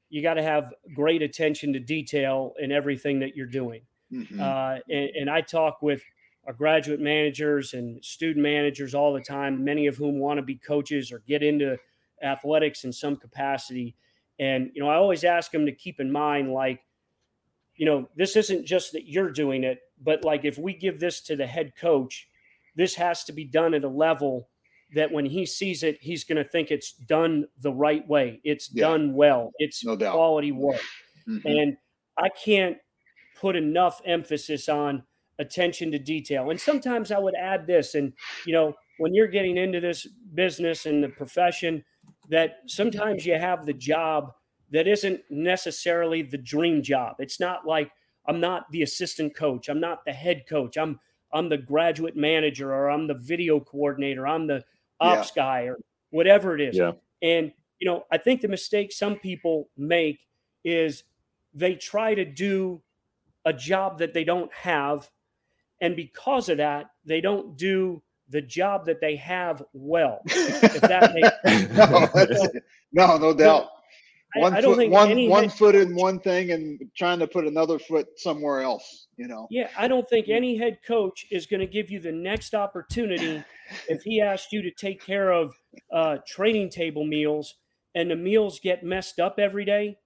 [0.09, 3.81] you got to have great attention to detail in everything that you're doing.
[4.11, 4.41] Mm-hmm.
[4.41, 6.01] Uh, and, and, I talk with
[6.47, 10.55] our graduate managers and student managers all the time, many of whom want to be
[10.55, 11.77] coaches or get into
[12.23, 13.95] athletics in some capacity.
[14.39, 16.79] And, you know, I always ask them to keep in mind, like,
[17.75, 21.21] you know, this isn't just that you're doing it, but like if we give this
[21.21, 22.27] to the head coach,
[22.75, 24.47] this has to be done at a level
[24.95, 28.39] that when he sees it, he's going to think it's done the right way.
[28.45, 28.87] It's yeah.
[28.87, 29.51] done well.
[29.57, 30.81] It's no quality work.
[31.27, 31.47] Mm-hmm.
[31.47, 31.77] And
[32.17, 32.77] I can't
[33.35, 35.03] put enough emphasis on
[35.39, 36.49] attention to detail.
[36.49, 38.13] And sometimes I would add this, and
[38.45, 41.83] you know, when you're getting into this business and the profession,
[42.29, 44.31] that sometimes you have the job
[44.71, 47.15] that isn't necessarily the dream job.
[47.19, 47.91] It's not like
[48.27, 50.99] I'm not the assistant coach, I'm not the head coach, I'm
[51.33, 54.63] I'm the graduate manager or I'm the video coordinator, I'm the
[54.99, 55.43] ops yeah.
[55.43, 55.77] guy or
[56.09, 56.77] whatever it is.
[56.77, 56.93] Yeah.
[57.21, 60.19] And you know, I think the mistake some people make
[60.63, 61.03] is
[61.53, 62.81] they try to do
[63.45, 65.09] a job that they don't have
[65.81, 70.21] and because of that, they don't do the job that they have well.
[70.27, 71.29] If that makes
[72.91, 73.69] no, no, no doubt.
[74.35, 77.79] One I, I foot, one, one foot in one thing and trying to put another
[77.79, 79.47] foot somewhere else, you know?
[79.49, 79.69] Yeah.
[79.77, 83.43] I don't think any head coach is going to give you the next opportunity
[83.87, 85.55] if he asked you to take care of
[85.93, 87.55] uh, training table meals
[87.95, 89.97] and the meals get messed up every day,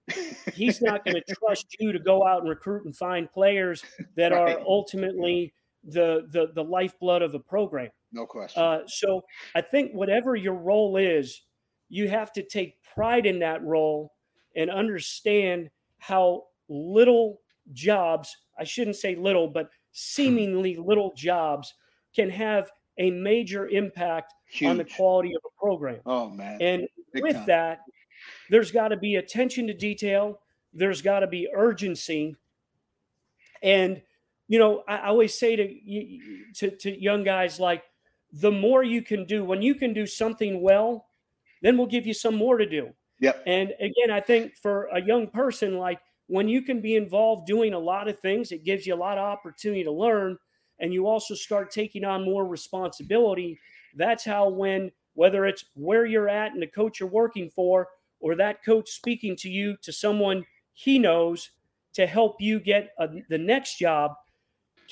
[0.54, 3.84] he's not going to trust you to go out and recruit and find players
[4.16, 4.56] that right.
[4.56, 5.52] are ultimately
[5.84, 7.90] the, the the lifeblood of the program.
[8.12, 8.62] No question.
[8.62, 9.22] Uh, so
[9.54, 11.42] I think whatever your role is,
[11.88, 14.12] you have to take pride in that role
[14.54, 17.40] and understand how little
[17.72, 21.74] jobs, I shouldn't say little, but seemingly little jobs
[22.14, 24.70] can have a major impact Huge.
[24.70, 26.00] on the quality of a program.
[26.04, 26.60] Oh man.
[26.60, 27.46] And Big with time.
[27.46, 27.78] that,
[28.50, 30.40] there's got to be attention to detail.
[30.72, 32.36] There's got to be urgency.
[33.62, 34.02] And,
[34.52, 35.66] you know, I, I always say to,
[36.58, 37.82] to, to young guys, like,
[38.32, 41.06] the more you can do, when you can do something well,
[41.62, 42.84] then we'll give you some more to do.
[43.20, 43.42] Yep.
[43.46, 47.72] And again, I think for a young person, like when you can be involved doing
[47.72, 50.36] a lot of things, it gives you a lot of opportunity to learn.
[50.80, 53.58] And you also start taking on more responsibility.
[53.94, 57.88] That's how, when whether it's where you're at and the coach you're working for,
[58.20, 61.50] or that coach speaking to you to someone he knows
[61.94, 64.12] to help you get a, the next job,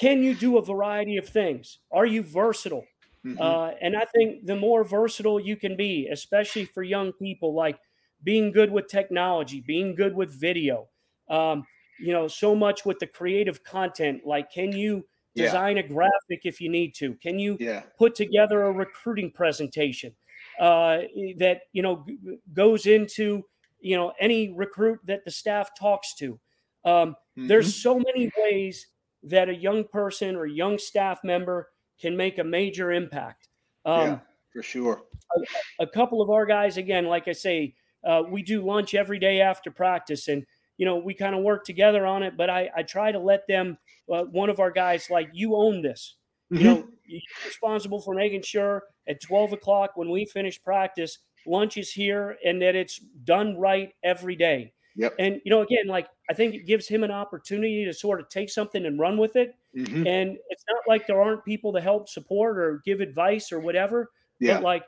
[0.00, 1.78] can you do a variety of things?
[1.92, 2.86] Are you versatile?
[3.24, 3.40] Mm-hmm.
[3.40, 7.78] Uh, and I think the more versatile you can be, especially for young people, like
[8.24, 10.88] being good with technology, being good with video,
[11.28, 11.66] um,
[11.98, 14.22] you know, so much with the creative content.
[14.24, 15.04] Like, can you
[15.36, 15.82] design yeah.
[15.82, 17.14] a graphic if you need to?
[17.16, 17.82] Can you yeah.
[17.98, 20.14] put together a recruiting presentation
[20.58, 21.00] uh,
[21.36, 23.42] that you know g- goes into
[23.80, 26.40] you know any recruit that the staff talks to?
[26.86, 27.48] Um, mm-hmm.
[27.48, 28.86] There's so many ways
[29.22, 31.68] that a young person or young staff member
[32.00, 33.48] can make a major impact.
[33.85, 34.18] Um, yeah,
[34.52, 35.02] for sure.
[35.37, 39.18] A, a, couple of our guys, again, like I say, uh, we do lunch every
[39.18, 40.44] day after practice, and
[40.78, 42.37] you know we kind of work together on it.
[42.37, 43.76] But I, I try to let them
[44.12, 46.16] uh, one of our guys like you own this.
[46.52, 46.62] Mm-hmm.
[46.62, 51.76] You know, you're responsible for making sure at 12 o'clock when we finish practice, lunch
[51.76, 54.72] is here and that it's done right every day.
[54.96, 55.14] Yep.
[55.18, 58.29] And you know, again, like I think it gives him an opportunity to sort of
[58.29, 59.55] take something and run with it.
[59.76, 60.07] Mm-hmm.
[60.07, 64.11] And it's not like there aren't people to help support or give advice or whatever.
[64.40, 64.55] Yeah.
[64.55, 64.85] But like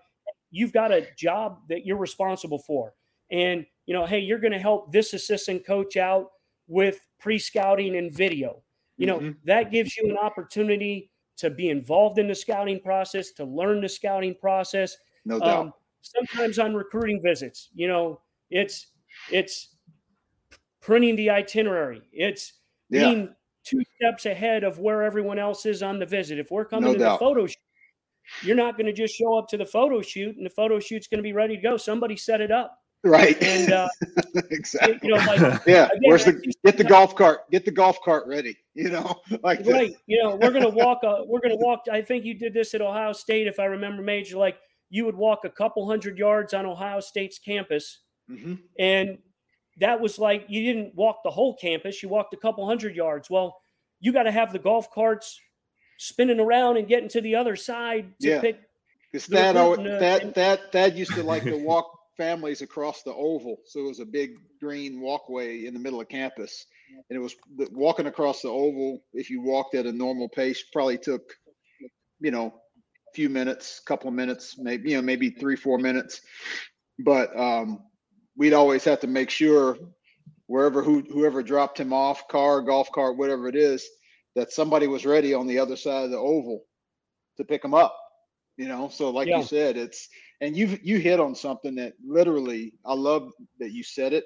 [0.50, 2.94] you've got a job that you're responsible for.
[3.30, 6.30] And you know, hey, you're going to help this assistant coach out
[6.68, 8.62] with pre-scouting and video
[9.02, 9.30] you know, mm-hmm.
[9.46, 13.88] that gives you an opportunity to be involved in the scouting process, to learn the
[13.88, 14.96] scouting process.
[15.24, 15.66] No doubt.
[15.66, 18.88] Um, sometimes on recruiting visits, you know, it's
[19.30, 19.76] it's
[20.82, 22.02] printing the itinerary.
[22.12, 22.52] It's
[22.90, 23.08] yeah.
[23.08, 26.38] being two steps ahead of where everyone else is on the visit.
[26.38, 27.18] If we're coming no to doubt.
[27.18, 27.56] the photo shoot,
[28.42, 31.06] you're not going to just show up to the photo shoot and the photo shoot's
[31.06, 31.76] going to be ready to go.
[31.76, 32.78] Somebody set it up.
[33.04, 33.40] Right.
[33.42, 33.88] And uh,
[34.50, 34.98] exactly.
[35.02, 35.86] You know, like yeah.
[35.86, 37.50] Again, Where's the get the golf cart?
[37.50, 38.56] Get the golf cart ready.
[38.74, 39.92] You know, like right.
[39.92, 41.00] The, you know, we're gonna walk.
[41.02, 41.80] A, we're gonna walk.
[41.90, 44.38] I think you did this at Ohio State, if I remember, Major.
[44.38, 44.56] Like
[44.88, 47.98] you would walk a couple hundred yards on Ohio State's campus,
[48.30, 48.54] mm-hmm.
[48.78, 49.18] and
[49.82, 52.02] that was like you didn't walk the whole campus.
[52.02, 53.28] You walked a couple hundred yards.
[53.28, 53.56] Well,
[54.00, 55.40] you got to have the golf carts
[55.98, 58.40] spinning around and getting to the other side to yeah.
[58.40, 58.60] pick.
[59.10, 63.58] Because that, that, that, that used to like to walk families across the oval.
[63.66, 66.64] So it was a big green walkway in the middle of campus.
[67.10, 67.34] And it was
[67.72, 69.02] walking across the oval.
[69.12, 71.22] If you walked at a normal pace, probably took,
[72.20, 76.20] you know, a few minutes, couple of minutes, maybe, you know, maybe three, four minutes.
[76.98, 77.80] But um,
[78.36, 79.76] we'd always have to make sure
[80.46, 83.88] wherever who, whoever dropped him off, car, golf cart, whatever it is,
[84.34, 86.64] that somebody was ready on the other side of the oval
[87.36, 87.96] to pick him up.
[88.56, 89.38] You know, so like yeah.
[89.38, 90.08] you said, it's
[90.40, 94.24] and you you hit on something that literally I love that you said it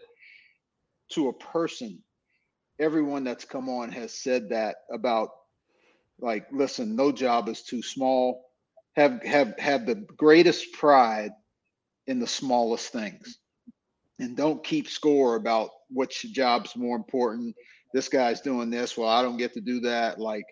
[1.12, 2.02] to a person.
[2.80, 5.30] Everyone that's come on has said that about
[6.18, 8.44] like listen, no job is too small.
[8.96, 11.30] Have have have the greatest pride
[12.06, 13.38] in the smallest things.
[14.18, 17.54] And don't keep score about which job's more important.
[17.92, 20.18] This guy's doing this, well I don't get to do that.
[20.18, 20.44] Like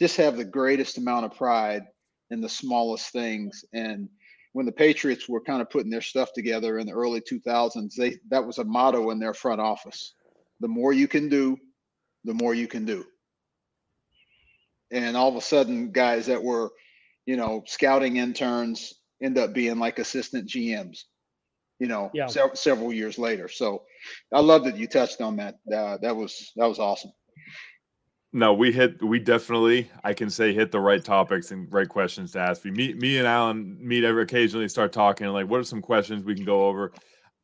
[0.00, 1.82] just have the greatest amount of pride
[2.30, 4.08] in the smallest things and
[4.52, 8.18] when the Patriots were kind of putting their stuff together in the early 2000s, they
[8.28, 10.14] that was a motto in their front office:
[10.60, 11.58] the more you can do,
[12.24, 13.04] the more you can do.
[14.90, 16.70] And all of a sudden, guys that were,
[17.24, 21.04] you know, scouting interns end up being like assistant GMs,
[21.82, 22.28] you know, yeah.
[22.28, 23.48] se- several years later.
[23.48, 23.82] So,
[24.32, 25.56] I love that you touched on that.
[25.66, 27.10] Uh, that was that was awesome.
[28.32, 32.32] No, we hit we definitely I can say hit the right topics and right questions
[32.32, 32.64] to ask.
[32.64, 36.36] Me me and Alan meet every occasionally start talking like what are some questions we
[36.36, 36.92] can go over.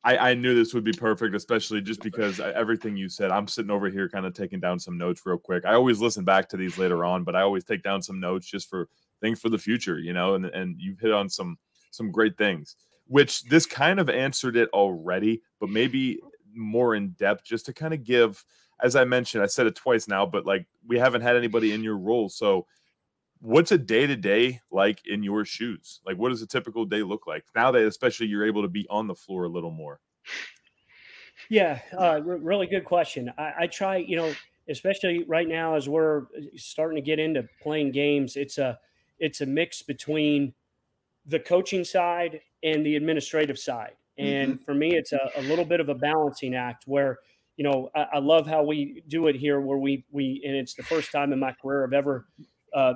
[0.04, 3.32] I, I knew this would be perfect, especially just because everything you said.
[3.32, 5.64] I'm sitting over here kind of taking down some notes real quick.
[5.66, 8.46] I always listen back to these later on, but I always take down some notes
[8.46, 8.88] just for
[9.20, 10.36] things for the future, you know.
[10.36, 11.58] And and you've hit on some
[11.90, 12.76] some great things,
[13.08, 16.20] which this kind of answered it already, but maybe
[16.54, 18.44] more in depth, just to kind of give
[18.80, 21.82] as I mentioned, I said it twice now, but like we haven't had anybody in
[21.82, 22.28] your role.
[22.28, 22.66] So
[23.40, 26.00] what's a day to day like in your shoes?
[26.06, 28.86] Like what does a typical day look like now that especially you're able to be
[28.88, 30.00] on the floor a little more?
[31.48, 33.32] Yeah, uh, really good question.
[33.38, 34.32] I, I try, you know,
[34.68, 38.78] especially right now as we're uh, starting to get into playing games, it's a
[39.18, 40.52] it's a mix between
[41.28, 43.92] the coaching side and the administrative side.
[44.18, 44.64] And mm-hmm.
[44.64, 47.18] for me, it's a, a little bit of a balancing act where
[47.58, 50.74] you know, I, I, love how we do it here, where we we and it's
[50.74, 52.28] the first time in my career I've ever
[52.72, 52.94] uh,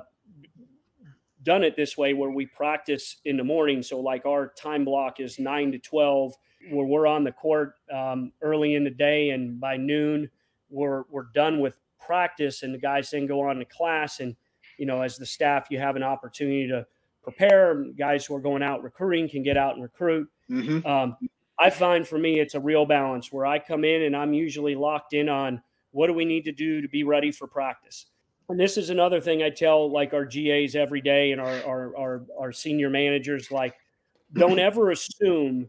[1.42, 3.82] done it this way, where we practice in the morning.
[3.82, 6.34] So like our time block is nine to twelve,
[6.70, 10.30] where we're on the court um, early in the day, and by noon
[10.70, 14.20] we're we're done with practice, and the guys then go on to class.
[14.20, 14.36] And
[14.78, 16.86] you know, as the staff, you have an opportunity to
[17.22, 17.84] prepare.
[17.96, 20.28] Guys who are going out recruiting can get out and recruit.
[20.50, 20.86] Mm-hmm.
[20.86, 21.16] Um,
[21.58, 24.74] I find for me it's a real balance where I come in and I'm usually
[24.74, 28.06] locked in on what do we need to do to be ready for practice.
[28.48, 31.96] And this is another thing I tell like our GAs every day and our our
[31.96, 33.74] our, our senior managers like
[34.34, 35.68] don't ever assume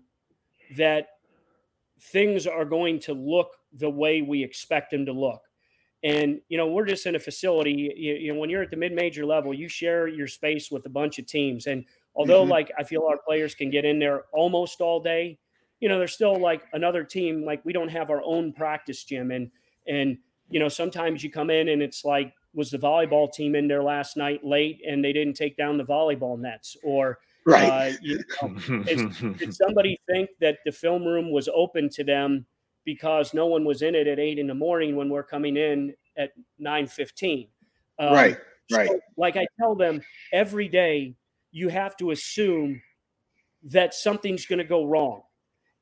[0.76, 1.08] that
[2.00, 5.42] things are going to look the way we expect them to look.
[6.04, 7.94] And you know, we're just in a facility.
[7.96, 10.90] You, you know, when you're at the mid-major level, you share your space with a
[10.90, 11.68] bunch of teams.
[11.68, 11.86] And
[12.16, 12.52] although, mm-hmm.
[12.52, 15.40] like, I feel our players can get in there almost all day,
[15.80, 17.44] you know, there's still like another team.
[17.46, 19.50] Like we don't have our own practice gym, and
[19.88, 20.18] and
[20.50, 23.84] you know, sometimes you come in and it's like, was the volleyball team in there
[23.84, 27.70] last night late and they didn't take down the volleyball nets, or right?
[27.70, 32.46] Uh, you know, did somebody think that the film room was open to them
[32.86, 35.94] because no one was in it at eight in the morning when we're coming in
[36.18, 37.48] at nine fifteen?
[38.00, 38.38] Um, right,
[38.72, 38.88] right.
[38.88, 41.16] So, like I tell them every day,
[41.52, 42.82] you have to assume
[43.64, 45.22] that something's going to go wrong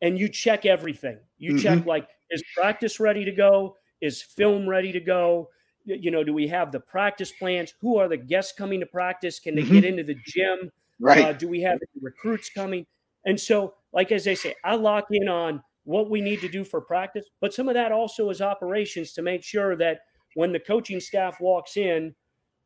[0.01, 1.17] and you check everything.
[1.37, 1.61] You mm-hmm.
[1.61, 3.77] check like is practice ready to go?
[4.01, 5.49] Is film ready to go?
[5.85, 7.73] You know, do we have the practice plans?
[7.81, 9.39] Who are the guests coming to practice?
[9.39, 9.73] Can they mm-hmm.
[9.73, 10.71] get into the gym?
[10.99, 11.25] Right.
[11.25, 12.85] Uh, do we have recruits coming?
[13.25, 16.63] And so, like as they say, I lock in on what we need to do
[16.63, 20.01] for practice, but some of that also is operations to make sure that
[20.35, 22.15] when the coaching staff walks in,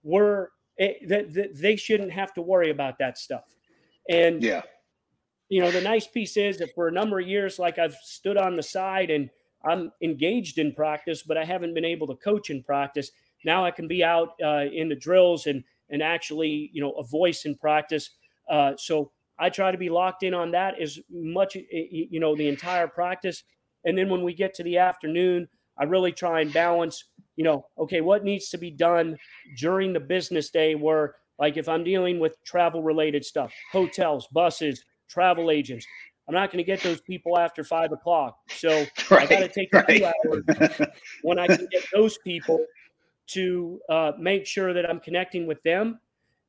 [0.03, 0.49] we're
[0.79, 3.55] eh, that they shouldn't have to worry about that stuff.
[4.09, 4.61] And yeah,
[5.49, 8.37] you know, the nice piece is that for a number of years, like I've stood
[8.37, 9.29] on the side and
[9.63, 13.11] I'm engaged in practice, but I haven't been able to coach in practice.
[13.43, 17.03] Now I can be out uh, in the drills and and actually, you know, a
[17.03, 18.09] voice in practice.
[18.49, 22.47] Uh, so I try to be locked in on that as much, you know, the
[22.47, 23.43] entire practice.
[23.83, 27.03] And then when we get to the afternoon, I really try and balance,
[27.35, 29.17] you know, okay, what needs to be done
[29.57, 34.83] during the business day where, like, if I'm dealing with travel related stuff, hotels, buses,
[35.09, 35.85] travel agents.
[36.27, 38.37] I'm not going to get those people after five o'clock.
[38.49, 39.87] So right, I got to take right.
[39.87, 40.79] two hours
[41.21, 42.65] when I can get those people
[43.27, 45.99] to uh, make sure that I'm connecting with them.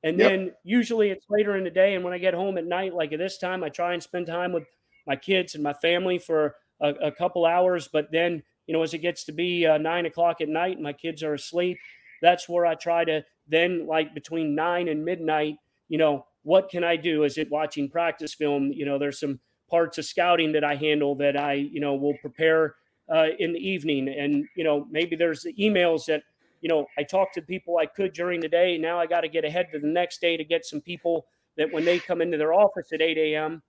[0.05, 1.95] And then usually it's later in the day.
[1.95, 4.27] And when I get home at night, like at this time, I try and spend
[4.27, 4.65] time with
[5.07, 7.89] my kids and my family for a, a couple hours.
[7.93, 10.85] But then, you know, as it gets to be uh, nine o'clock at night and
[10.85, 11.79] my kids are asleep,
[12.23, 15.57] that's where I try to then, like between nine and midnight,
[15.89, 17.25] you know, what can I do?
[17.25, 18.71] Is it watching practice film?
[18.73, 22.17] You know, there's some parts of scouting that I handle that I, you know, will
[22.21, 22.77] prepare
[23.13, 24.09] uh, in the evening.
[24.09, 26.23] And, you know, maybe there's the emails that,
[26.61, 28.79] you know, I talked to people I could during the day.
[28.79, 31.73] Now I got to get ahead to the next day to get some people that
[31.73, 33.63] when they come into their office at 8 a.m.,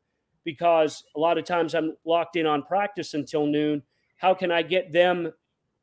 [0.43, 3.83] because a lot of times I'm locked in on practice until noon.
[4.15, 5.33] How can I get them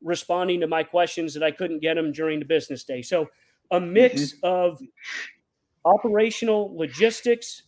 [0.01, 3.03] responding to my questions that I couldn't get them during the business day?
[3.03, 3.29] So
[3.69, 4.45] a mix mm-hmm.
[4.45, 4.81] of
[5.85, 7.61] operational logistics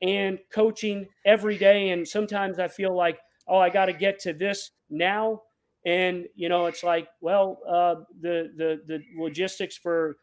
[0.00, 1.90] and coaching every day.
[1.90, 3.18] And sometimes I feel like,
[3.48, 5.42] oh, I got to get to this now.
[5.86, 10.16] And you know, it's like, well, uh, the the the logistics for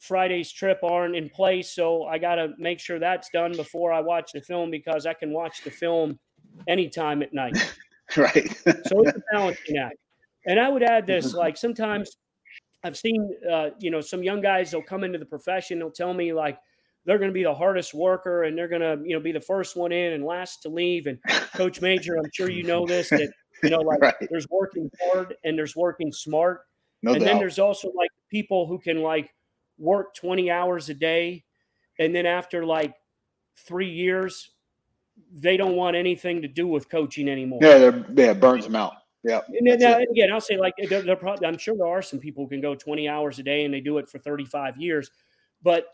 [0.00, 4.00] Friday's trip aren't in place, so I got to make sure that's done before I
[4.00, 6.18] watch the film because I can watch the film
[6.68, 7.56] anytime at night.
[8.16, 8.48] right.
[8.64, 9.96] so it's a balancing act.
[10.46, 12.16] And I would add this: like sometimes
[12.82, 14.70] I've seen, uh, you know, some young guys.
[14.70, 15.78] They'll come into the profession.
[15.80, 16.58] They'll tell me like,
[17.04, 19.40] they're going to be the hardest worker and they're going to you know be the
[19.40, 21.18] first one in and last to leave and
[21.54, 23.32] coach major i'm sure you know this that
[23.62, 24.14] you know like right.
[24.30, 26.62] there's working hard and there's working smart.
[27.02, 27.26] No and doubt.
[27.26, 29.32] then there's also like people who can like
[29.78, 31.44] work 20 hours a day
[31.98, 32.94] and then after like
[33.56, 34.50] three years
[35.32, 37.60] they don't want anything to do with coaching anymore.
[37.62, 38.94] Yeah they're yeah burns them out.
[39.22, 42.18] Yeah and, now, again i'll say like they're, they're probably, i'm sure there are some
[42.18, 45.10] people who can go 20 hours a day and they do it for 35 years
[45.62, 45.84] but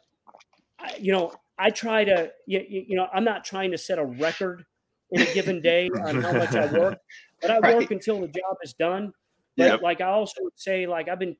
[0.98, 4.64] you know i try to you, you know i'm not trying to set a record
[5.10, 6.98] in a given day on how much i work
[7.46, 7.90] but i work right.
[7.90, 9.12] until the job is done
[9.56, 9.82] but yep.
[9.82, 11.36] like i also would say like i've been,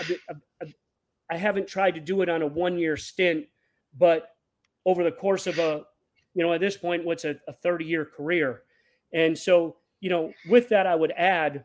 [0.00, 0.18] I've been
[0.62, 0.74] I've,
[1.30, 3.46] I haven't tried to do it on a one year stint,
[3.96, 4.28] but
[4.84, 5.82] over the course of a,
[6.34, 8.62] you know, at this point, what's a, a 30 year career.
[9.12, 11.64] And so, you know, with that, I would add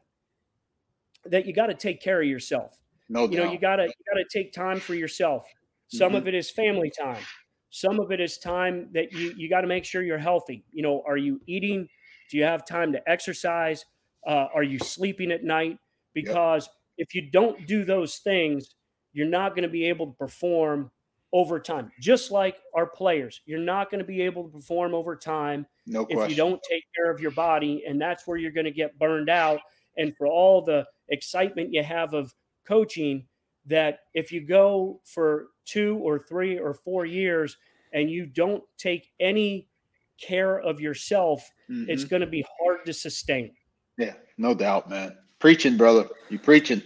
[1.26, 2.78] that you got to take care of yourself.
[3.10, 5.46] No you know, you gotta you gotta take time for yourself.
[5.90, 6.16] Some mm-hmm.
[6.16, 7.22] of it is family time.
[7.70, 10.64] Some of it is time that you you got to make sure you're healthy.
[10.72, 11.90] You know, are you eating?
[12.32, 13.86] Do you have time to exercise?
[14.26, 15.78] Uh, are you sleeping at night?
[16.14, 16.68] Because
[16.98, 17.08] yep.
[17.10, 18.76] if you don't do those things,
[19.14, 20.90] you're not going to be able to perform
[21.34, 21.92] over time.
[22.00, 26.06] Just like our players, you're not going to be able to perform over time no
[26.10, 28.98] if you don't take care of your body, and that's where you're going to get
[28.98, 29.60] burned out.
[29.98, 32.34] And for all the excitement you have of
[32.66, 33.28] coaching,
[33.66, 37.58] that if you go for two or three or four years
[37.94, 39.68] and you don't take any
[40.22, 41.90] care of yourself, mm-hmm.
[41.90, 43.52] it's going to be hard to sustain.
[43.98, 45.18] Yeah, no doubt, man.
[45.40, 46.08] Preaching, brother.
[46.30, 46.82] You preaching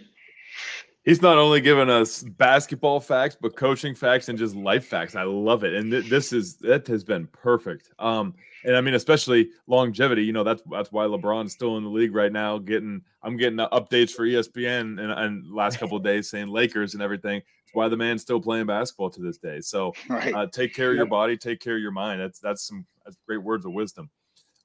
[1.05, 5.15] he's not only giving us basketball facts, but coaching facts and just life facts.
[5.15, 7.91] I love it, and th- this is that has been perfect.
[7.99, 8.33] Um,
[8.65, 10.25] and I mean, especially longevity.
[10.25, 12.57] You know, that's that's why LeBron's still in the league right now.
[12.57, 17.37] Getting, I'm getting updates for ESPN and, and last couple days saying Lakers and everything.
[17.37, 19.61] It's why the man's still playing basketball to this day.
[19.61, 20.33] So, right.
[20.33, 22.19] uh, take care of your body, take care of your mind.
[22.19, 24.09] That's that's some that's great words of wisdom.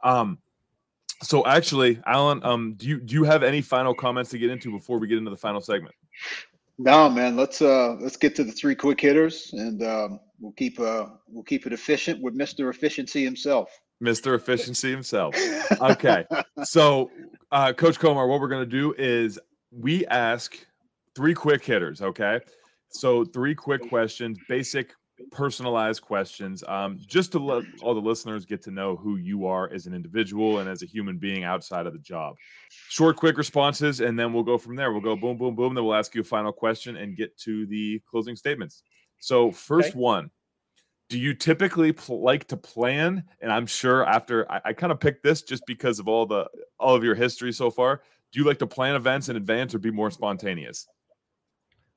[0.03, 0.39] Um,
[1.23, 4.71] so actually, Alan, um, do you do you have any final comments to get into
[4.71, 5.95] before we get into the final segment?
[6.79, 7.37] No, man.
[7.37, 11.45] Let's uh let's get to the three quick hitters, and um, we'll keep uh we'll
[11.45, 13.71] keep it efficient with Mister Efficiency himself.
[14.03, 14.35] Mr.
[14.35, 15.35] Efficiency himself.
[15.81, 16.25] Okay,
[16.65, 17.11] so
[17.53, 19.39] uh, Coach Comar, what we're gonna do is
[19.71, 20.57] we ask
[21.15, 22.01] three quick hitters.
[22.01, 22.41] Okay,
[22.89, 24.95] so three quick questions, basic
[25.31, 29.71] personalized questions um, just to let all the listeners get to know who you are
[29.73, 32.37] as an individual and as a human being outside of the job.
[32.89, 34.93] Short, quick responses, and then we'll go from there.
[34.93, 35.75] We'll go boom, boom, boom.
[35.75, 38.83] Then we'll ask you a final question and get to the closing statements.
[39.19, 39.99] So, first okay.
[39.99, 40.31] one
[41.11, 45.01] do you typically pl- like to plan and i'm sure after i, I kind of
[45.01, 46.49] picked this just because of all the
[46.79, 48.01] all of your history so far
[48.33, 50.87] do you like to plan events in advance or be more spontaneous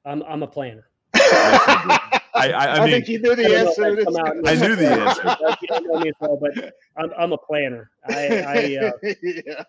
[0.03, 0.89] i'm, I'm a planner
[2.35, 3.83] I, I, I, I mean, think you knew the answer.
[3.85, 5.37] I knew the answer.
[5.61, 7.91] you know me well, but I'm, I'm a planner.
[8.07, 9.63] I, I, uh, yeah.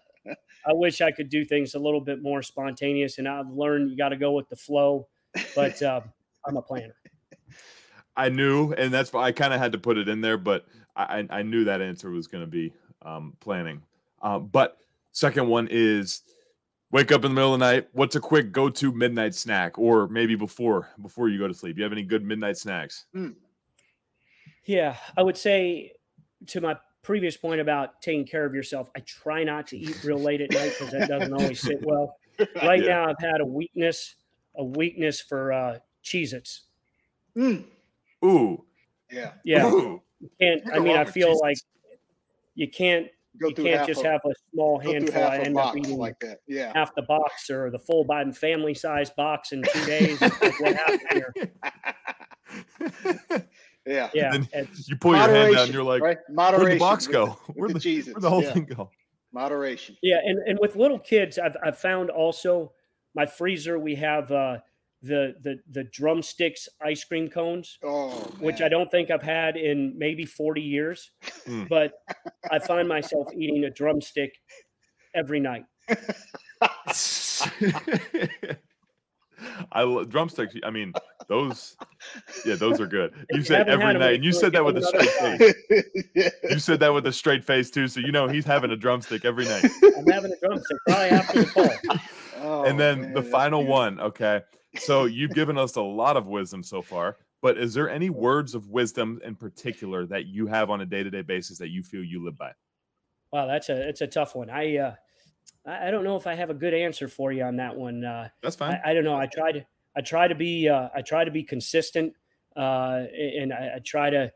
[0.67, 3.97] I wish I could do things a little bit more spontaneous, and I've learned you
[3.97, 5.07] got to go with the flow.
[5.55, 6.01] But uh,
[6.47, 6.95] I'm a planner.
[8.17, 10.39] I knew, and that's why I kind of had to put it in there.
[10.39, 13.83] But I, I knew that answer was going to be um, planning.
[14.23, 14.79] Uh, but
[15.13, 16.23] second one is
[16.95, 20.07] wake up in the middle of the night what's a quick go-to midnight snack or
[20.07, 23.35] maybe before before you go to sleep you have any good midnight snacks mm.
[24.65, 25.91] yeah i would say
[26.47, 30.21] to my previous point about taking care of yourself i try not to eat real
[30.21, 32.17] late at night because that doesn't always sit well
[32.63, 32.91] right yeah.
[32.91, 34.15] now i've had a weakness
[34.57, 36.63] a weakness for uh cheez-its
[37.37, 37.65] mm.
[38.25, 38.65] ooh
[39.11, 40.01] yeah yeah Ooh.
[40.21, 41.57] you can't i mean i feel like
[42.55, 43.09] you can't
[43.41, 45.23] Go you can't just a, have a small handful.
[45.23, 46.39] I end up eating like that.
[46.47, 46.73] Yeah.
[46.75, 50.21] half the box or the full Biden family size box in two days.
[50.21, 51.35] what happened here?
[53.87, 54.11] yeah.
[54.15, 54.37] Yeah.
[54.87, 55.73] You pull your hand down.
[55.73, 56.19] You're like, right?
[56.31, 56.65] Moderation.
[56.65, 57.27] Where'd the box go?
[57.55, 58.53] Where'd the, the, where'd the whole yeah.
[58.53, 58.91] thing go?
[59.33, 59.97] Moderation.
[60.01, 62.71] Yeah, and and with little kids, I've I've found also
[63.17, 63.81] my freezer.
[63.81, 64.59] We have uh,
[65.05, 69.97] the the the drumsticks ice cream cones, oh, which I don't think I've had in
[69.99, 71.11] maybe 40 years.
[71.47, 71.69] Mm.
[71.69, 71.93] But
[72.51, 74.35] I find myself eating a drumstick
[75.15, 75.65] every night.
[79.73, 80.55] I love drumsticks.
[80.65, 80.95] I mean,
[81.29, 81.77] those,
[82.47, 83.13] yeah, those are good.
[83.31, 86.33] You said every night, and you said that with a straight face.
[86.51, 89.25] You said that with a straight face too, so you know he's having a drumstick
[89.25, 89.67] every night.
[89.97, 91.99] I'm having a drumstick probably after the call.
[92.47, 94.43] Oh, and then man, the final one, okay
[94.79, 98.55] so you've given us a lot of wisdom so far but is there any words
[98.55, 102.25] of wisdom in particular that you have on a day-to-day basis that you feel you
[102.25, 102.51] live by?
[103.35, 104.49] Wow that's a it's a tough one.
[104.49, 104.95] I uh
[105.67, 108.29] i don't know if i have a good answer for you on that one uh
[108.43, 108.81] that's fine.
[108.83, 109.17] I, I don't know.
[109.17, 109.65] I try to
[109.95, 112.15] i try to be uh i try to be consistent
[112.57, 114.33] uh and I, I try to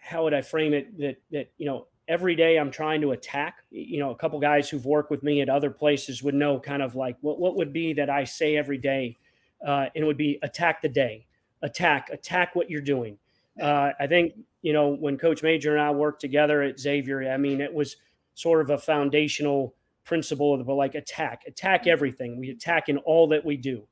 [0.00, 3.56] how would i frame it that that you know every day I'm trying to attack.
[3.70, 6.82] You know, a couple guys who've worked with me at other places would know kind
[6.82, 9.16] of like what what would be that I say every day
[9.66, 11.26] uh, and it would be attack the day,
[11.62, 13.18] attack, attack what you're doing.
[13.60, 17.30] Uh, I think you know when Coach Major and I worked together at Xavier.
[17.30, 17.96] I mean, it was
[18.34, 22.38] sort of a foundational principle of the like attack, attack everything.
[22.38, 23.86] We attack in all that we do,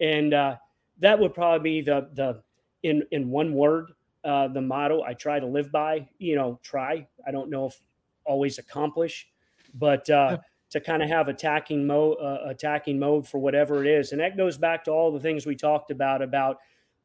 [0.00, 0.56] and uh,
[0.98, 2.42] that would probably be the the
[2.82, 3.92] in in one word
[4.24, 6.08] uh, the motto I try to live by.
[6.18, 7.06] You know, try.
[7.26, 7.80] I don't know if
[8.24, 9.28] always accomplish,
[9.74, 10.38] but uh,
[10.70, 14.36] to kind of have attacking mode, uh, attacking mode for whatever it is, and that
[14.36, 16.58] goes back to all the things we talked about about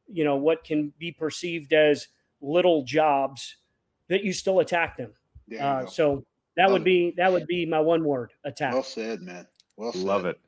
[0.06, 2.08] you know what can be perceived as
[2.40, 3.56] little jobs
[4.08, 5.12] that you still attack them.
[5.60, 6.24] Uh, so
[6.56, 8.72] that would be that would be my one word attack.
[8.72, 9.46] Well said, man.
[9.76, 10.02] Well said.
[10.02, 10.38] Love it.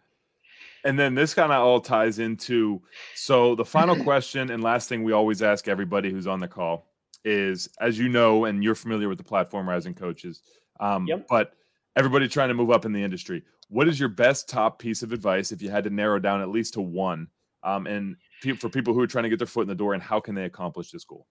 [0.85, 2.83] And then this kind of all ties into
[3.15, 6.91] so the final question and last thing we always ask everybody who's on the call
[7.25, 10.43] is as you know and you're familiar with the platform rising coaches
[10.81, 11.27] um, yep.
[11.29, 11.55] but
[11.97, 15.13] everybody trying to move up in the industry what is your best top piece of
[15.13, 17.29] advice if you had to narrow down at least to one
[17.63, 18.17] um, and
[18.59, 20.35] for people who are trying to get their foot in the door and how can
[20.35, 21.27] they accomplish this goal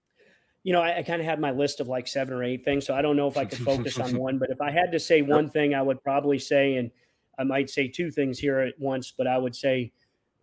[0.64, 2.86] you know i, I kind of had my list of like seven or eight things
[2.86, 5.00] so i don't know if i could focus on one but if i had to
[5.00, 6.92] say one thing i would probably say and
[7.38, 9.92] I might say two things here at once, but I would say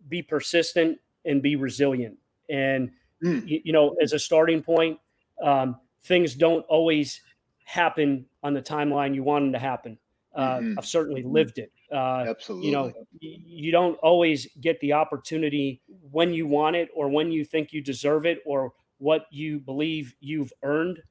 [0.09, 2.17] be persistent and be resilient.
[2.49, 2.91] And,
[3.23, 3.47] mm.
[3.47, 4.99] you, you, know, as a starting point,
[5.41, 7.21] um, things don't always
[7.63, 9.97] happen on the timeline you want them to happen.
[10.33, 10.79] Uh, mm-hmm.
[10.79, 11.33] I've certainly mm-hmm.
[11.33, 11.71] lived it.
[11.91, 12.67] Uh, Absolutely.
[12.67, 17.43] You know, you don't always get the opportunity when you want it or when you
[17.43, 21.01] think you deserve it or what you believe you've earned.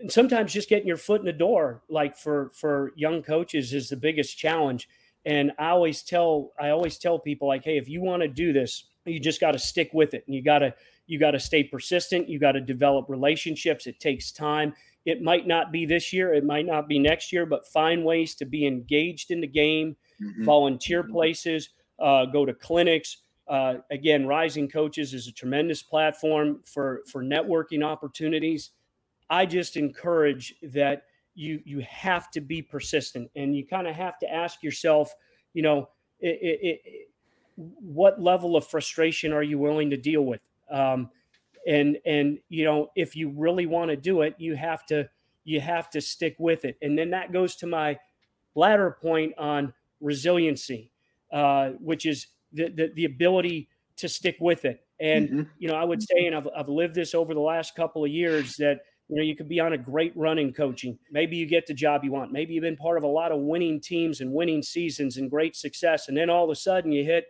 [0.00, 3.88] And sometimes just getting your foot in the door, like for for young coaches, is
[3.88, 4.88] the biggest challenge.
[5.24, 8.52] And I always tell I always tell people like, hey, if you want to do
[8.52, 10.74] this, you just got to stick with it, and you got to
[11.06, 12.28] you got to stay persistent.
[12.28, 13.86] You got to develop relationships.
[13.86, 14.74] It takes time.
[15.04, 16.32] It might not be this year.
[16.32, 19.96] It might not be next year, but find ways to be engaged in the game,
[20.20, 20.44] mm-hmm.
[20.44, 21.12] volunteer mm-hmm.
[21.12, 23.18] places, uh, go to clinics.
[23.48, 28.70] Uh, again, Rising Coaches is a tremendous platform for for networking opportunities.
[29.28, 34.18] I just encourage that you you have to be persistent and you kind of have
[34.18, 35.14] to ask yourself
[35.54, 35.88] you know
[36.20, 37.08] it, it, it,
[37.56, 40.40] what level of frustration are you willing to deal with
[40.70, 41.10] um,
[41.66, 45.08] and and you know if you really want to do it you have to
[45.44, 47.98] you have to stick with it and then that goes to my
[48.54, 50.90] latter point on resiliency
[51.32, 55.42] uh, which is the, the, the ability to stick with it and mm-hmm.
[55.58, 58.10] you know i would say and I've, I've lived this over the last couple of
[58.10, 58.80] years that
[59.12, 60.98] you know, you could be on a great run in coaching.
[61.10, 62.32] Maybe you get the job you want.
[62.32, 65.54] Maybe you've been part of a lot of winning teams and winning seasons and great
[65.54, 66.08] success.
[66.08, 67.26] And then all of a sudden you hit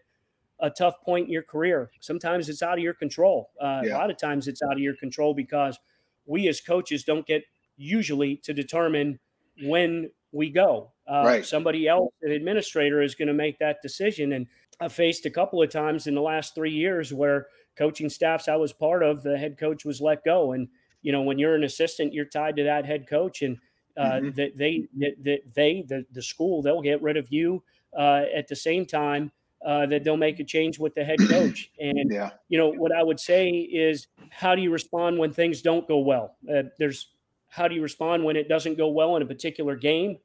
[0.63, 1.91] a tough point in your career.
[2.01, 3.51] Sometimes it's out of your control.
[3.61, 3.97] Uh, yeah.
[3.97, 5.79] A lot of times it's out of your control because
[6.25, 7.43] we as coaches don't get
[7.77, 9.19] usually to determine
[9.65, 10.93] when we go.
[11.07, 11.45] Uh, right.
[11.45, 14.33] Somebody else, an administrator, is going to make that decision.
[14.33, 14.47] And
[14.81, 18.57] I faced a couple of times in the last three years where coaching staffs I
[18.57, 20.53] was part of, the head coach was let go.
[20.53, 20.69] And
[21.03, 23.59] you know, when you're an assistant, you're tied to that head coach, and
[23.97, 24.31] uh, mm-hmm.
[24.37, 27.63] that they that they the the school they'll get rid of you
[27.99, 29.33] uh, at the same time
[29.67, 31.71] uh, that they'll make a change with the head coach.
[31.81, 32.31] And yeah.
[32.49, 35.99] you know what I would say is, how do you respond when things don't go
[35.99, 36.37] well?
[36.53, 37.09] Uh, there's
[37.49, 40.19] how do you respond when it doesn't go well in a particular game?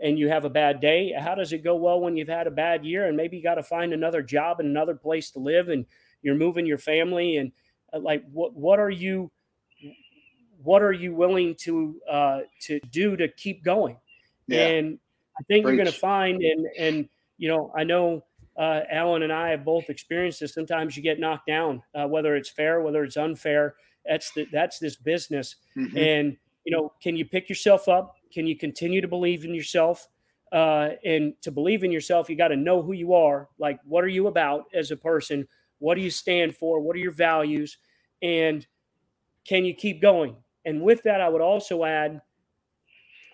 [0.00, 2.50] and you have a bad day how does it go well when you've had a
[2.50, 5.68] bad year and maybe you got to find another job and another place to live
[5.68, 5.86] and
[6.20, 7.52] you're moving your family and
[7.92, 9.30] uh, like what what are you
[10.64, 13.98] what are you willing to uh, to do to keep going?
[14.48, 14.66] Yeah.
[14.66, 14.98] And
[15.38, 15.76] I think Preach.
[15.76, 18.24] you're going to find, and and you know, I know
[18.56, 20.54] uh, Alan and I have both experienced this.
[20.54, 23.74] Sometimes you get knocked down, uh, whether it's fair, whether it's unfair.
[24.06, 25.56] That's the, that's this business.
[25.76, 25.96] Mm-hmm.
[25.98, 28.16] And you know, can you pick yourself up?
[28.32, 30.08] Can you continue to believe in yourself?
[30.50, 33.48] Uh, and to believe in yourself, you got to know who you are.
[33.58, 35.48] Like, what are you about as a person?
[35.78, 36.80] What do you stand for?
[36.80, 37.76] What are your values?
[38.22, 38.66] And
[39.44, 40.36] can you keep going?
[40.64, 42.22] And with that, I would also add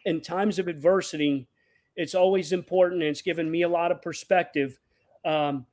[0.05, 1.47] in times of adversity,
[1.95, 4.79] it's always important, and it's given me a lot of perspective.
[5.25, 5.67] Um,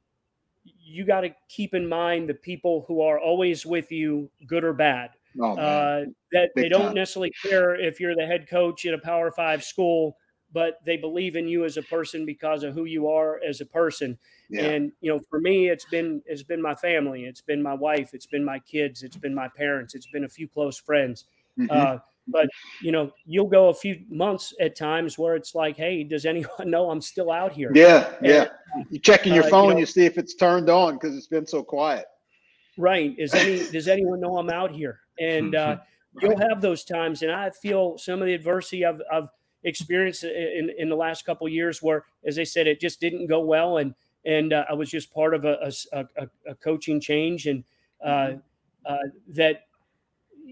[0.64, 4.74] you got to keep in mind the people who are always with you, good or
[4.74, 5.12] bad.
[5.40, 6.96] Oh, uh, that Big they don't time.
[6.96, 10.18] necessarily care if you're the head coach at a Power Five school,
[10.52, 13.66] but they believe in you as a person because of who you are as a
[13.66, 14.18] person.
[14.50, 14.64] Yeah.
[14.64, 18.14] And you know, for me, it's been it's been my family, it's been my wife,
[18.14, 21.26] it's been my kids, it's been my parents, it's been a few close friends.
[21.60, 21.70] Mm-hmm.
[21.70, 21.98] Uh,
[22.28, 22.48] but
[22.82, 26.50] you know, you'll go a few months at times where it's like, hey, does anyone
[26.66, 27.72] know I'm still out here?
[27.74, 28.48] Yeah, and, yeah.
[28.90, 31.28] You checking your uh, phone, you, know, you see if it's turned on because it's
[31.28, 32.06] been so quiet.
[32.78, 33.16] Right.
[33.18, 35.00] Is any does anyone know I'm out here?
[35.20, 35.78] And uh,
[36.22, 39.30] you'll have those times, and I feel some of the adversity I've, I've
[39.64, 43.40] experienced in in the last couple years where, as I said, it just didn't go
[43.40, 47.48] well, and and uh, I was just part of a, a, a, a coaching change,
[47.48, 47.64] and
[48.06, 48.38] uh, mm-hmm.
[48.86, 48.98] uh,
[49.30, 49.67] that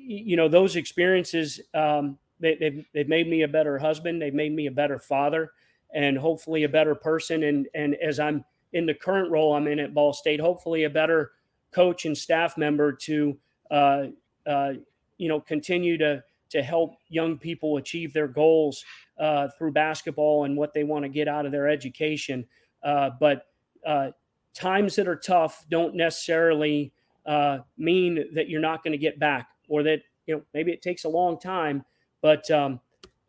[0.05, 4.53] you know those experiences um, they, they've they've made me a better husband, they've made
[4.53, 5.51] me a better father,
[5.93, 7.43] and hopefully a better person.
[7.43, 8.43] And and as I'm
[8.73, 11.31] in the current role I'm in at Ball State, hopefully a better
[11.71, 13.37] coach and staff member to
[13.71, 14.03] uh,
[14.45, 14.73] uh,
[15.17, 18.83] you know continue to to help young people achieve their goals
[19.19, 22.45] uh, through basketball and what they want to get out of their education.
[22.83, 23.47] Uh, but
[23.85, 24.11] uh,
[24.53, 26.93] times that are tough don't necessarily
[27.25, 30.81] uh, mean that you're not going to get back, or that you know maybe it
[30.81, 31.83] takes a long time.
[32.21, 32.79] But um,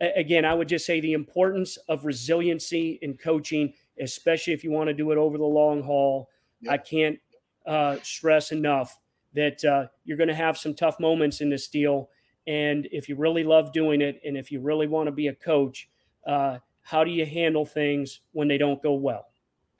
[0.00, 4.88] again, I would just say the importance of resiliency in coaching, especially if you want
[4.88, 6.30] to do it over the long haul.
[6.62, 6.72] Yep.
[6.72, 7.18] I can't
[7.66, 8.98] uh, stress enough
[9.34, 12.08] that uh, you're going to have some tough moments in this deal.
[12.46, 15.34] And if you really love doing it, and if you really want to be a
[15.34, 15.88] coach,
[16.26, 19.26] uh, how do you handle things when they don't go well?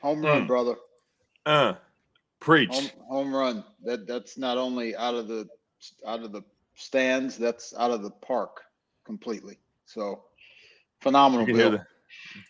[0.02, 0.46] Home run, mm.
[0.46, 0.74] brother.
[1.46, 1.74] Uh,
[2.40, 2.74] preach.
[2.74, 3.64] Home, home, run.
[3.84, 5.46] That that's not only out of the
[6.07, 6.43] out of the
[6.74, 8.62] stands, that's out of the park
[9.05, 9.59] completely.
[9.85, 10.24] So
[11.01, 11.47] phenomenal.
[11.47, 11.81] Bill.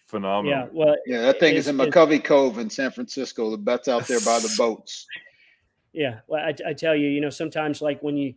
[0.07, 0.59] Phenomenal.
[0.59, 0.66] Yeah.
[0.72, 3.51] Well, yeah, that thing is in McCovey Cove in San Francisco.
[3.51, 5.07] The bet's out there by the boats.
[5.93, 6.20] Yeah.
[6.27, 8.35] Well, I, I tell you, you know, sometimes like when you,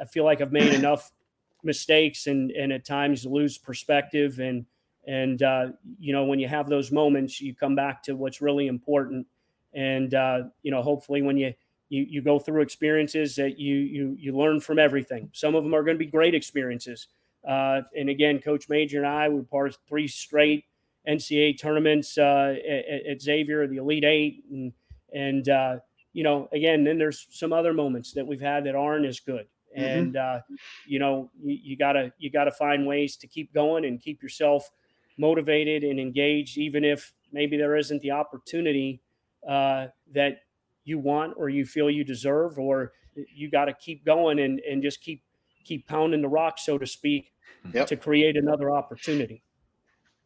[0.00, 1.10] I feel like I've made enough
[1.66, 4.64] mistakes and and at times lose perspective and
[5.06, 5.66] and uh,
[5.98, 9.26] you know when you have those moments you come back to what's really important
[9.74, 11.52] and uh, you know hopefully when you,
[11.88, 15.30] you you go through experiences that you you you learn from everything.
[15.32, 17.08] Some of them are going to be great experiences.
[17.46, 20.64] Uh, and again coach major and i were part of three straight
[21.08, 24.72] ncaa tournaments uh, at, at, xavier the elite eight and
[25.14, 25.76] and uh,
[26.12, 29.46] you know again then there's some other moments that we've had that aren't as good.
[29.76, 29.98] Mm-hmm.
[29.98, 30.40] and uh,
[30.86, 34.70] you know you, you, gotta you gotta find ways to keep going and keep yourself
[35.18, 39.00] motivated and engaged, even if maybe there isn't the opportunity
[39.48, 40.40] uh, that
[40.86, 44.82] you want or you feel you deserve, or you got to keep going and, and
[44.82, 45.22] just keep
[45.64, 47.32] keep pounding the rock, so to speak,
[47.74, 47.88] yep.
[47.88, 49.42] to create another opportunity.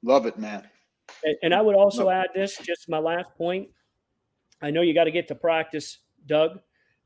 [0.02, 0.68] Love it, man.
[1.24, 3.68] And, and I would also add this, just my last point.
[4.61, 6.61] I know you got to get to practice, Doug.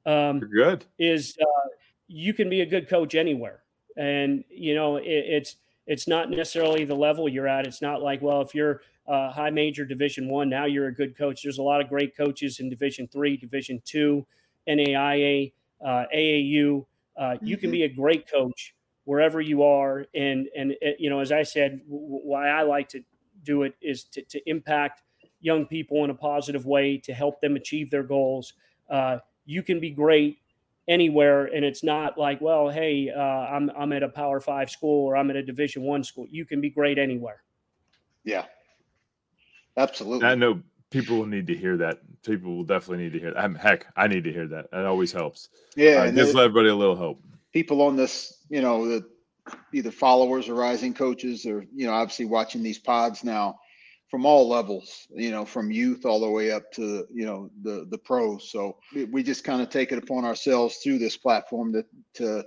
[0.04, 0.84] Um, You're good.
[0.98, 1.68] Is uh,
[2.08, 3.62] you can be a good coach anywhere,
[3.96, 7.66] and you know it, it's it's not necessarily the level you're at.
[7.66, 11.16] It's not like, well, if you're a high major division one, now you're a good
[11.16, 11.42] coach.
[11.42, 14.26] There's a lot of great coaches in division three, division two,
[14.68, 15.52] NAIA,
[15.84, 16.86] uh, AAU.
[17.16, 17.46] Uh, mm-hmm.
[17.46, 17.72] You can mm-hmm.
[17.72, 18.74] be a great coach
[19.04, 20.06] wherever you are.
[20.14, 23.02] And, and uh, you know, as I said, w- why I like to
[23.44, 25.02] do it is to, to impact
[25.40, 28.54] young people in a positive way to help them achieve their goals.
[28.88, 30.38] Uh, you can be great
[30.86, 35.06] anywhere and it's not like well hey uh, i'm i'm at a power five school
[35.06, 37.42] or i'm at a division one school you can be great anywhere
[38.22, 38.44] yeah
[39.76, 40.26] absolutely.
[40.26, 40.60] I know
[40.90, 41.98] people will need to hear that.
[42.24, 43.40] People will definitely need to hear that.
[43.40, 44.70] I mean, heck i need to hear that.
[44.70, 45.48] That always helps.
[45.76, 47.20] Yeah uh, gives everybody a little hope
[47.54, 49.06] people on this you know the
[49.72, 53.58] either followers or rising coaches or you know obviously watching these pods now
[54.10, 57.86] from all levels, you know, from youth all the way up to you know the
[57.90, 58.50] the pros.
[58.50, 62.44] So we, we just kind of take it upon ourselves through this platform to to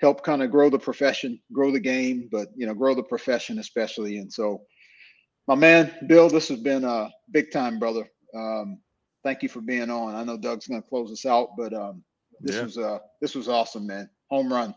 [0.00, 3.58] help kind of grow the profession, grow the game, but you know, grow the profession
[3.58, 4.18] especially.
[4.18, 4.62] And so,
[5.48, 8.08] my man, Bill, this has been a big time, brother.
[8.34, 8.78] Um,
[9.24, 10.14] thank you for being on.
[10.14, 12.04] I know Doug's going to close us out, but um,
[12.40, 12.62] this yeah.
[12.62, 14.08] was uh this was awesome, man.
[14.30, 14.72] Home run.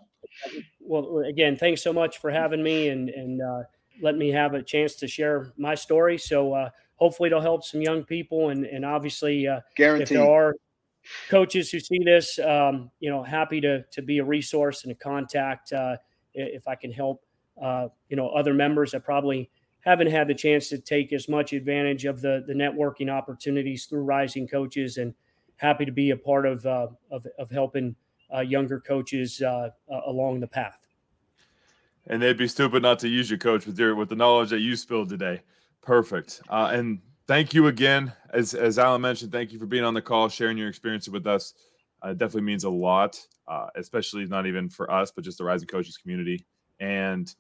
[0.80, 3.42] Well, again, thanks so much for having me and and.
[3.42, 3.64] Uh,
[4.02, 6.18] let me have a chance to share my story.
[6.18, 8.50] So uh, hopefully it'll help some young people.
[8.50, 10.56] And, and obviously, uh, if there are
[11.30, 14.96] coaches who see this, um, you know, happy to, to be a resource and a
[14.96, 15.98] contact uh,
[16.34, 17.24] if I can help,
[17.62, 19.50] uh, you know, other members that probably
[19.82, 24.04] haven't had the chance to take as much advantage of the, the networking opportunities through
[24.04, 25.14] rising coaches and
[25.58, 27.96] happy to be a part of, uh, of, of helping
[28.34, 29.42] uh, younger coaches
[30.08, 30.82] along the path
[32.08, 34.60] and they'd be stupid not to use you, coach, with your with the knowledge that
[34.60, 35.42] you spilled today.
[35.82, 36.42] Perfect.
[36.50, 39.32] Uh, and thank you again, as as Alan mentioned.
[39.32, 41.54] Thank you for being on the call, sharing your experience with us.
[42.04, 45.44] Uh, it definitely means a lot, uh, especially not even for us, but just the
[45.44, 46.46] rising coaches community.
[46.80, 47.34] And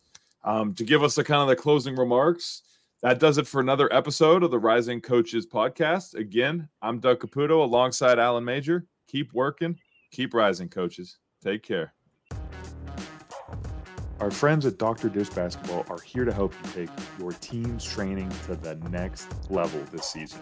[0.43, 2.63] um, to give us the kind of the closing remarks,
[3.01, 6.13] that does it for another episode of the Rising Coaches podcast.
[6.13, 8.85] Again, I'm Doug Caputo alongside Alan Major.
[9.07, 9.77] Keep working,
[10.11, 11.17] keep rising, coaches.
[11.43, 11.93] Take care.
[14.19, 15.09] Our friends at Dr.
[15.09, 19.81] Dish Basketball are here to help you take your team's training to the next level
[19.91, 20.41] this season.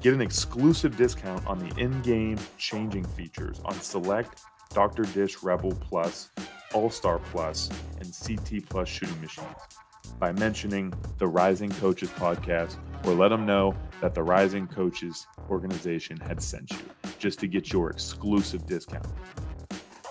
[0.00, 4.42] Get an exclusive discount on the in game changing features on select
[4.72, 5.02] Dr.
[5.04, 6.30] Dish Rebel Plus,
[6.74, 7.70] All Star Plus,
[8.00, 9.46] and CT Plus shooting machines.
[10.18, 16.18] by mentioning the Rising Coaches podcast or let them know that the Rising Coaches organization
[16.18, 16.78] had sent you
[17.18, 19.06] just to get your exclusive discount.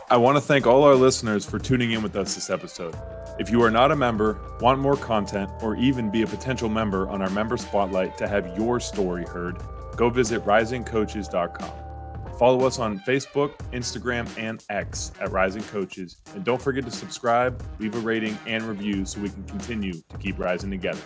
[0.10, 2.96] I want to thank all our listeners for tuning in with us this episode.
[3.40, 7.10] If you are not a member, want more content, or even be a potential member
[7.10, 9.58] on our member spotlight to have your story heard,
[9.96, 11.83] go visit risingcoaches.com.
[12.38, 16.18] Follow us on Facebook, Instagram, and X at Rising Coaches.
[16.34, 20.18] And don't forget to subscribe, leave a rating, and review so we can continue to
[20.18, 21.02] keep rising together.